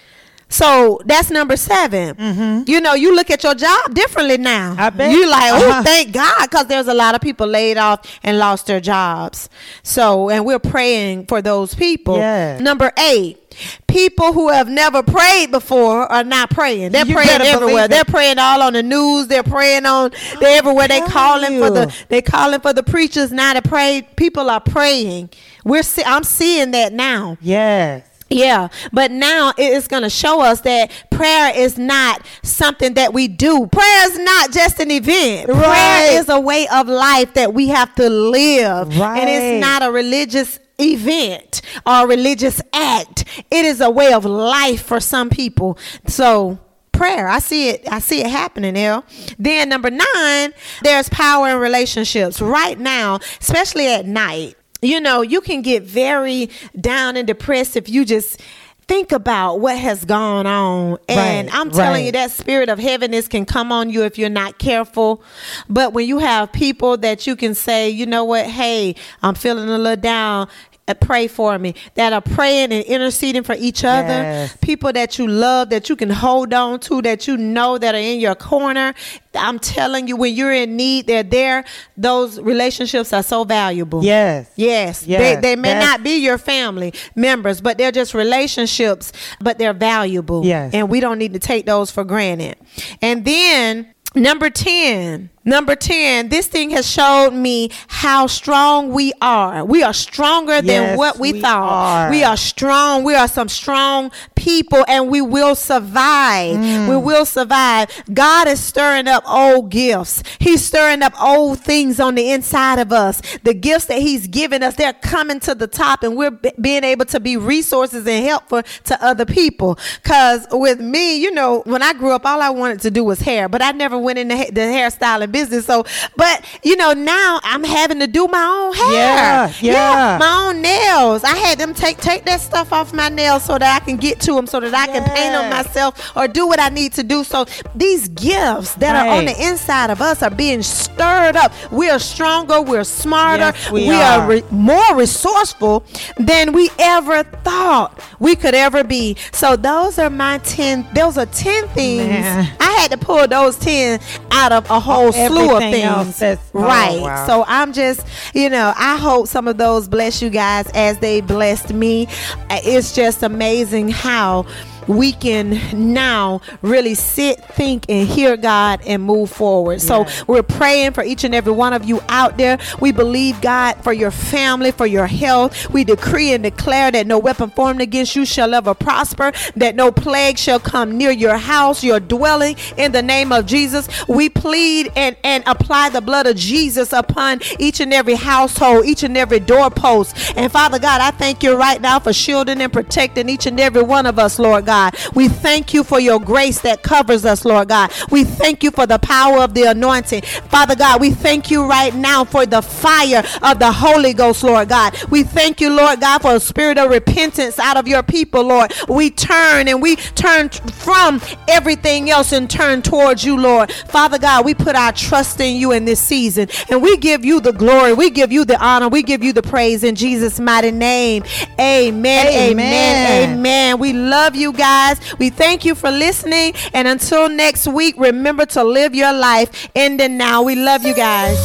So 0.57 1.01
that's 1.05 1.29
number 1.29 1.57
7 1.57 2.63
You 2.67 2.79
know, 2.79 2.93
you 2.93 3.13
look 3.15 3.29
at 3.29 3.43
your 3.43 3.55
job 3.55 3.93
differently 3.93 4.37
now. 4.37 4.71
Mm-hmm. 4.71 4.79
I 4.81 4.89
bet. 4.89 5.11
You 5.11 5.29
like, 5.29 5.51
oh, 5.53 5.69
Uh-huh. 5.69 5.83
thank 5.83 6.11
God, 6.13 6.43
because 6.49 6.67
there's 6.67 6.87
a 6.87 6.93
lot 6.93 7.13
of 7.15 7.21
people 7.21 7.47
laid 7.47 7.77
off 7.77 7.99
and 8.23 8.37
lost 8.37 8.67
their 8.67 8.79
jobs. 8.79 9.49
So, 9.83 10.29
and 10.29 10.45
we're 10.45 10.59
praying 10.59 11.25
for 11.27 11.41
those 11.41 11.75
people. 11.75 12.17
Yes. 12.17 12.61
Number 12.61 12.91
eight. 12.97 13.41
People 13.87 14.33
who 14.33 14.49
have 14.49 14.67
never 14.67 15.01
prayed 15.01 15.49
before 15.49 16.11
are 16.11 16.25
not 16.25 16.49
praying. 16.49 16.91
They're 16.91 17.05
You 17.05 17.13
praying 17.15 17.41
everywhere. 17.41 17.87
They're 17.87 18.03
praying 18.03 18.37
all 18.37 18.61
on 18.61 18.73
the 18.73 18.83
news. 18.83 19.27
They're 19.27 19.43
praying 19.43 19.85
on. 19.85 20.11
They're 20.41 20.57
everywhere. 20.57 20.89
They 20.89 20.99
calling 21.01 21.59
for 21.59 21.69
the. 21.69 21.85
you. 21.85 22.05
They 22.09 22.21
calling 22.21 22.59
for 22.59 22.73
the 22.73 22.83
preachers 22.83 23.31
now 23.31 23.53
to 23.53 23.61
pray. 23.61 24.05
People 24.17 24.49
are 24.49 24.59
praying. 24.59 25.29
We're. 25.63 25.83
See, 25.83 26.03
I'm 26.05 26.25
seeing 26.25 26.71
that 26.71 26.91
now. 26.91 27.37
Yes. 27.39 28.03
Yeah, 28.29 28.69
but 28.91 29.11
now 29.11 29.53
it 29.55 29.73
is 29.73 29.87
going 29.87 30.03
to 30.03 30.09
show 30.09 30.41
us 30.41 30.61
that 30.61 30.91
prayer 31.11 31.55
is 31.55 31.77
not 31.77 32.25
something 32.41 32.95
that 32.95 33.13
we 33.13 33.27
do. 33.27 33.67
Prayer 33.67 34.11
is 34.11 34.17
not 34.19 34.51
just 34.51 34.79
an 34.79 34.89
event. 34.89 35.47
Right. 35.49 35.57
Prayer 35.59 36.19
is 36.21 36.29
a 36.29 36.39
way 36.39 36.67
of 36.67 36.87
life 36.87 37.35
that 37.35 37.53
we 37.53 37.67
have 37.67 37.93
to 37.95 38.09
live. 38.09 38.99
And 38.99 39.29
it's 39.29 39.61
not 39.61 39.83
a 39.83 39.91
religious 39.91 40.59
event 40.79 41.61
or 41.85 42.07
religious 42.07 42.61
act. 42.73 43.25
It 43.51 43.65
is 43.65 43.79
a 43.79 43.91
way 43.91 44.11
of 44.11 44.25
life 44.25 44.83
for 44.83 44.99
some 44.99 45.29
people. 45.29 45.77
So, 46.07 46.59
prayer. 46.91 47.27
I 47.27 47.39
see 47.39 47.69
it. 47.69 47.87
I 47.91 47.99
see 47.99 48.21
it 48.21 48.27
happening, 48.27 48.75
El. 48.75 49.05
Then 49.37 49.69
number 49.69 49.91
nine, 49.91 50.53
there's 50.81 51.09
power 51.09 51.49
in 51.49 51.57
relationships. 51.57 52.41
Right 52.41 52.79
now, 52.79 53.19
especially 53.39 53.87
at 53.87 54.05
night, 54.05 54.55
you 54.87 54.99
know, 54.99 55.21
you 55.21 55.41
can 55.41 55.61
get 55.61 55.83
very 55.83 56.49
down 56.79 57.17
and 57.17 57.27
depressed 57.27 57.75
if 57.75 57.89
you 57.89 58.05
just 58.05 58.41
think 58.87 59.11
about 59.11 59.59
what 59.59 59.77
has 59.77 60.05
gone 60.05 60.45
on. 60.45 60.97
And 61.09 61.47
Right, 61.47 61.59
I'm 61.59 61.71
telling 61.71 61.91
right. 61.91 62.05
you 62.05 62.11
that 62.13 62.31
spirit 62.31 62.69
of 62.69 62.79
heaviness 62.79 63.27
can 63.27 63.45
come 63.45 63.71
on 63.71 63.89
you 63.89 64.03
if 64.03 64.17
you're 64.17 64.29
not 64.29 64.59
careful. 64.59 65.23
But 65.69 65.93
when 65.93 66.07
you 66.07 66.19
have 66.19 66.51
people 66.51 66.97
that 66.97 67.25
you 67.25 67.35
can 67.35 67.55
say, 67.55 67.89
you 67.89 68.05
know 68.05 68.23
what, 68.23 68.45
hey, 68.45 68.95
I'm 69.23 69.35
feeling 69.35 69.69
a 69.69 69.77
little 69.77 70.01
down. 70.01 70.47
Uh, 70.87 70.93
Pray 70.93 71.27
for 71.27 71.57
me 71.57 71.73
that 71.95 72.13
are 72.13 72.21
praying 72.21 72.71
and 72.71 72.83
interceding 72.85 73.43
for 73.43 73.55
each 73.57 73.83
other. 73.83 74.07
Yes. 74.07 74.57
People 74.61 74.91
that 74.93 75.17
you 75.17 75.27
love, 75.27 75.69
that 75.69 75.89
you 75.89 75.95
can 75.95 76.09
hold 76.09 76.53
on 76.53 76.79
to, 76.81 77.01
that 77.03 77.27
you 77.27 77.37
know 77.37 77.77
that 77.77 77.95
are 77.95 77.99
in 77.99 78.19
your 78.19 78.35
corner. 78.35 78.93
I'm 79.33 79.59
telling 79.59 80.07
you, 80.07 80.15
when 80.15 80.33
you're 80.35 80.53
in 80.53 80.75
need, 80.77 81.07
they're 81.07 81.23
there. 81.23 81.65
Those 81.97 82.39
relationships 82.39 83.13
are 83.13 83.23
so 83.23 83.43
valuable. 83.43 84.03
Yes. 84.03 84.49
Yes, 84.55 85.01
they, 85.01 85.11
Yes, 85.11 85.41
they 85.41 85.55
may 85.55 85.69
that's- 85.73 85.85
not 85.85 86.03
be 86.03 86.17
your 86.17 86.37
family 86.37 86.93
members, 87.15 87.61
but 87.61 87.77
they're 87.77 87.91
just 87.91 88.13
relationships, 88.13 89.11
but 89.41 89.57
they're 89.57 89.73
valuable. 89.73 90.45
Yes. 90.45 90.73
And 90.73 90.89
we 90.89 90.99
don't 90.99 91.17
need 91.17 91.33
to 91.33 91.39
take 91.39 91.65
those 91.65 91.89
for 91.91 92.03
granted. 92.03 92.57
And 93.01 93.25
then 93.25 93.87
number 94.15 94.49
10, 94.49 95.29
number 95.43 95.75
10, 95.75 96.29
this 96.29 96.47
thing 96.47 96.69
has 96.71 96.89
showed 96.89 97.31
me 97.31 97.69
how 97.87 98.27
strong 98.27 98.91
we 98.91 99.13
are. 99.21 99.63
We 99.65 99.83
are 99.83 99.93
stronger 99.93 100.55
than 100.61 100.65
Yes, 100.65 100.97
what 100.97 101.19
we, 101.19 101.33
we 101.33 101.41
thought. 101.41 102.07
are. 102.07 102.09
We 102.09 102.23
are 102.23 102.37
strong. 102.37 103.03
We 103.03 103.15
are 103.15 103.27
some 103.27 103.49
strong 103.49 104.11
people 104.45 104.85
and 104.87 105.09
we 105.09 105.21
will 105.21 105.55
survive. 105.55 106.55
Mm. 106.57 106.87
We 106.87 106.97
will 106.97 107.25
survive. 107.25 107.89
God 108.13 108.47
is 108.47 108.59
stirring 108.59 109.07
up 109.07 109.23
old 109.27 109.71
gifts. 109.71 110.21
He's 110.39 110.63
stirring 110.63 111.01
up 111.01 111.19
old 111.19 111.59
things 111.59 111.99
on 111.99 112.13
the 112.13 112.29
inside 112.29 112.77
of 112.77 112.93
us. 112.93 113.21
The 113.43 113.55
gifts 113.55 113.85
that 113.85 113.97
he's 113.97 114.27
given 114.27 114.61
us, 114.61 114.75
they're 114.75 114.93
coming 114.93 115.39
to 115.41 115.55
the 115.55 115.65
top 115.65 116.03
and 116.03 116.15
we're 116.15 116.29
b- 116.29 116.51
being 116.61 116.83
able 116.83 117.05
to 117.05 117.19
be 117.19 117.37
resources 117.37 118.05
and 118.05 118.23
helpful 118.23 118.61
to 118.83 119.03
other 119.03 119.25
people. 119.25 119.79
Cause 120.03 120.45
with 120.51 120.79
me, 120.79 121.17
you 121.17 121.31
know, 121.31 121.63
when 121.65 121.81
I 121.81 121.93
grew 121.93 122.11
up, 122.11 122.23
all 122.23 122.39
I 122.39 122.51
wanted 122.51 122.81
to 122.81 122.91
do 122.91 123.03
was 123.03 123.21
hair, 123.21 123.49
but 123.49 123.63
I 123.63 123.71
never 123.71 123.97
went 123.97 124.19
into 124.19 124.37
ha- 124.37 124.51
the 124.51 124.61
hairstyling 124.61 125.31
business. 125.31 125.65
So, 125.65 125.85
but 126.15 126.45
you 126.61 126.75
know, 126.75 126.93
now 126.93 127.39
I'm 127.41 127.63
having 127.63 127.99
to 127.99 128.07
do 128.07 128.27
my 128.27 128.43
own 128.43 128.75
hair. 128.75 128.93
Yeah, 128.93 129.53
yeah. 129.59 130.17
my 130.19 130.49
own 130.49 130.61
nails. 130.61 131.23
I 131.23 131.35
had 131.35 131.57
them 131.57 131.73
take 131.73 131.97
take 131.97 132.25
that 132.25 132.41
stuff 132.41 132.71
off 132.71 132.93
my 132.93 133.09
nails 133.09 133.43
so 133.43 133.57
that 133.57 133.81
I 133.81 133.83
can 133.83 133.97
get 133.97 134.19
to 134.21 134.34
them, 134.35 134.47
so 134.47 134.59
that 134.59 134.73
I 134.73 134.87
can 134.87 135.03
paint 135.03 135.33
them 135.33 135.49
Yes. 135.51 135.65
myself 135.65 136.11
or 136.15 136.27
do 136.27 136.47
what 136.47 136.59
I 136.59 136.69
need 136.69 136.93
to 136.93 137.03
do. 137.03 137.23
So 137.23 137.45
these 137.75 138.07
gifts 138.09 138.75
that 138.75 138.95
are 138.95 139.17
on 139.17 139.25
the 139.25 139.35
inside 139.47 139.89
of 139.89 140.01
us 140.01 140.21
are 140.23 140.29
being 140.31 140.61
stirred 140.63 141.35
up. 141.35 141.51
We 141.71 141.89
are 141.89 141.99
stronger. 141.99 142.61
We're 142.61 142.83
smarter. 142.83 143.51
Yes, 143.55 143.71
we 143.71 143.89
are, 143.91 144.19
are. 144.21 144.27
re- 144.29 144.43
more 144.51 144.95
resourceful 144.95 145.83
than 146.17 146.53
we 146.53 146.69
ever 146.79 147.23
thought 147.43 147.99
we 148.19 148.35
could 148.35 148.55
ever 148.55 148.83
be. 148.83 149.15
So 149.31 149.55
those 149.55 149.99
are 149.99 150.09
my 150.09 150.37
ten. 150.39 150.87
Those 150.93 151.17
are 151.17 151.25
ten 151.27 151.67
things. 151.69 152.09
Man. 152.09 152.55
I 152.59 152.71
had 152.79 152.91
to 152.91 152.97
pull 152.97 153.27
those 153.27 153.57
ten 153.57 153.99
out 154.31 154.51
of 154.51 154.69
a 154.69 154.79
whole 154.79 155.11
slew 155.11 155.51
of 155.55 155.59
things. 155.59 156.21
oh, 156.23 156.37
right. 156.53 157.01
wow. 157.01 157.27
So 157.27 157.45
I'm 157.47 157.73
just, 157.73 158.05
you 158.33 158.49
know, 158.49 158.73
I 158.75 158.97
hope 158.97 159.27
some 159.27 159.47
of 159.47 159.57
those 159.57 159.87
bless 159.87 160.21
you 160.21 160.29
guys 160.29 160.69
as 160.73 160.97
they 160.99 161.21
blessed 161.21 161.73
me. 161.73 162.07
Uh, 162.49 162.59
It's 162.63 162.93
just 162.95 163.23
amazing 163.23 163.89
how 163.89 164.24
now 164.25 164.45
we 164.87 165.11
can 165.11 165.59
now 165.93 166.41
really 166.61 166.95
sit, 166.95 167.43
think, 167.43 167.85
and 167.89 168.07
hear 168.07 168.37
God 168.37 168.81
and 168.85 169.01
move 169.03 169.31
forward. 169.31 169.81
So 169.81 170.05
we're 170.27 170.43
praying 170.43 170.91
for 170.93 171.03
each 171.03 171.23
and 171.23 171.33
every 171.33 171.53
one 171.53 171.73
of 171.73 171.85
you 171.85 172.01
out 172.09 172.37
there. 172.37 172.57
We 172.79 172.91
believe 172.91 173.41
God 173.41 173.83
for 173.83 173.93
your 173.93 174.11
family, 174.11 174.71
for 174.71 174.85
your 174.85 175.07
health. 175.07 175.69
We 175.69 175.83
decree 175.83 176.33
and 176.33 176.43
declare 176.43 176.91
that 176.91 177.07
no 177.07 177.19
weapon 177.19 177.49
formed 177.49 177.81
against 177.81 178.15
you 178.15 178.25
shall 178.25 178.53
ever 178.53 178.73
prosper, 178.73 179.31
that 179.55 179.75
no 179.75 179.91
plague 179.91 180.37
shall 180.37 180.59
come 180.59 180.97
near 180.97 181.11
your 181.11 181.37
house, 181.37 181.83
your 181.83 181.99
dwelling. 181.99 182.55
In 182.77 182.91
the 182.91 183.01
name 183.01 183.31
of 183.31 183.45
Jesus, 183.45 183.87
we 184.07 184.29
plead 184.29 184.91
and, 184.95 185.15
and 185.23 185.43
apply 185.47 185.89
the 185.89 186.01
blood 186.01 186.27
of 186.27 186.35
Jesus 186.35 186.93
upon 186.93 187.41
each 187.59 187.79
and 187.79 187.93
every 187.93 188.15
household, 188.15 188.85
each 188.85 189.03
and 189.03 189.17
every 189.17 189.39
doorpost. 189.39 190.15
And 190.37 190.51
Father 190.51 190.79
God, 190.79 191.01
I 191.01 191.11
thank 191.11 191.43
you 191.43 191.55
right 191.55 191.81
now 191.81 191.99
for 191.99 192.13
shielding 192.13 192.61
and 192.61 192.71
protecting 192.71 193.29
each 193.29 193.45
and 193.45 193.59
every 193.59 193.83
one 193.83 194.05
of 194.05 194.19
us, 194.19 194.39
Lord 194.39 194.65
God. 194.65 194.74
We 195.13 195.27
thank 195.27 195.73
you 195.73 195.83
for 195.83 195.99
your 195.99 196.19
grace 196.19 196.59
that 196.61 196.83
covers 196.83 197.25
us, 197.25 197.45
Lord 197.45 197.69
God. 197.69 197.91
We 198.11 198.23
thank 198.23 198.63
you 198.63 198.71
for 198.71 198.85
the 198.85 198.99
power 198.99 199.39
of 199.39 199.53
the 199.53 199.63
anointing. 199.63 200.21
Father 200.21 200.75
God, 200.75 201.01
we 201.01 201.11
thank 201.11 201.51
you 201.51 201.65
right 201.65 201.93
now 201.93 202.23
for 202.25 202.45
the 202.45 202.61
fire 202.61 203.23
of 203.41 203.59
the 203.59 203.71
Holy 203.71 204.13
Ghost, 204.13 204.43
Lord 204.43 204.69
God. 204.69 204.95
We 205.09 205.23
thank 205.23 205.61
you, 205.61 205.69
Lord 205.75 206.01
God, 206.01 206.21
for 206.21 206.35
a 206.35 206.39
spirit 206.39 206.77
of 206.77 206.89
repentance 206.89 207.59
out 207.59 207.77
of 207.77 207.87
your 207.87 208.03
people, 208.03 208.43
Lord. 208.43 208.73
We 208.87 209.09
turn 209.11 209.67
and 209.67 209.81
we 209.81 209.95
turn 209.95 210.49
from 210.49 211.21
everything 211.47 212.09
else 212.09 212.31
and 212.31 212.49
turn 212.49 212.81
towards 212.81 213.23
you, 213.23 213.37
Lord. 213.37 213.71
Father 213.71 214.17
God, 214.17 214.45
we 214.45 214.53
put 214.53 214.75
our 214.75 214.91
trust 214.91 215.39
in 215.39 215.55
you 215.57 215.71
in 215.71 215.85
this 215.85 215.99
season 215.99 216.49
and 216.69 216.81
we 216.81 216.97
give 216.97 217.25
you 217.25 217.39
the 217.39 217.53
glory. 217.53 217.93
We 217.93 218.09
give 218.09 218.31
you 218.31 218.45
the 218.45 218.57
honor. 218.63 218.87
We 218.89 219.03
give 219.03 219.23
you 219.23 219.33
the 219.33 219.43
praise 219.43 219.83
in 219.83 219.95
Jesus' 219.95 220.39
mighty 220.39 220.71
name. 220.71 221.23
Amen. 221.59 222.27
Amen. 222.27 222.51
Amen. 222.51 223.29
Amen. 223.37 223.79
We 223.79 223.93
love 223.93 224.35
you 224.35 224.53
guys. 224.65 224.97
We 225.19 225.29
thank 225.29 225.63
you 225.63 225.75
for 225.75 225.91
listening. 225.91 226.53
And 226.73 226.87
until 226.87 227.29
next 227.29 227.67
week, 227.67 227.95
remember 227.97 228.45
to 228.57 228.63
live 228.63 228.95
your 228.95 229.13
life 229.13 229.69
in 229.75 229.97
the 229.97 230.09
now. 230.09 230.41
We 230.41 230.55
love 230.55 230.83
you 230.83 230.95
guys. 230.95 231.37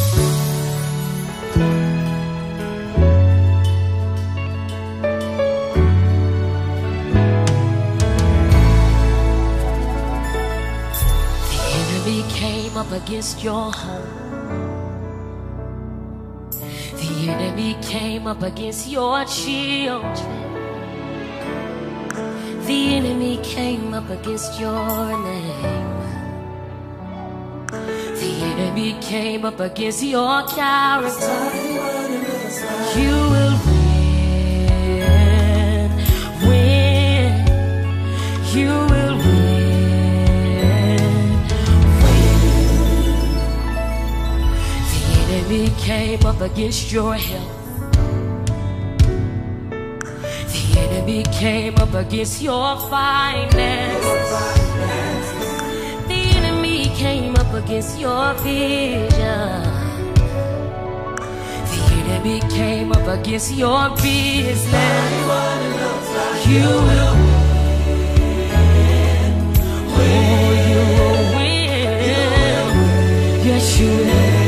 The 11.51 11.61
enemy 11.81 12.21
came 12.41 12.77
up 12.77 12.91
against 12.93 13.45
your 13.45 13.71
home. 13.71 14.17
The 17.03 17.11
enemy 17.29 17.77
came 17.83 18.27
up 18.27 18.43
against 18.43 18.89
your 18.89 19.25
children 19.27 20.50
the 22.71 22.95
enemy 22.95 23.37
came 23.43 23.93
up 23.95 24.09
against 24.11 24.61
your 24.61 25.07
name. 25.25 25.97
The 28.21 28.33
enemy 28.53 28.97
came 29.01 29.45
up 29.45 29.59
against 29.59 30.05
your 30.05 30.43
character. 30.47 31.39
You 32.97 33.17
will 33.33 33.57
win, 33.67 35.01
win. 36.47 37.33
You 38.55 38.73
will 38.91 39.17
win, 39.25 40.61
win. 42.05 42.23
The 44.93 45.03
enemy 45.35 45.65
came 45.89 46.23
up 46.25 46.41
against 46.41 46.93
your 46.93 47.15
health. 47.15 47.60
enemy 51.11 51.25
came 51.33 51.77
up 51.79 51.93
against 51.95 52.41
your 52.41 52.79
finances. 52.89 54.31
The 56.07 56.21
enemy 56.39 56.85
came 56.97 57.35
up 57.37 57.53
against 57.53 57.99
your 57.99 58.35
vision. 58.35 59.63
The 61.71 61.81
enemy 61.99 62.41
came 62.51 62.93
up 62.93 63.07
against 63.09 63.55
your 63.55 63.91
business. 63.97 64.67
You 66.47 66.69
will 66.89 67.15
win. 67.25 67.51
Oh, 69.93 70.51
you 70.71 70.83
will 70.97 71.23
win. 71.37 72.67
Yes, 73.47 73.81
you 73.81 73.89
will. 73.89 74.40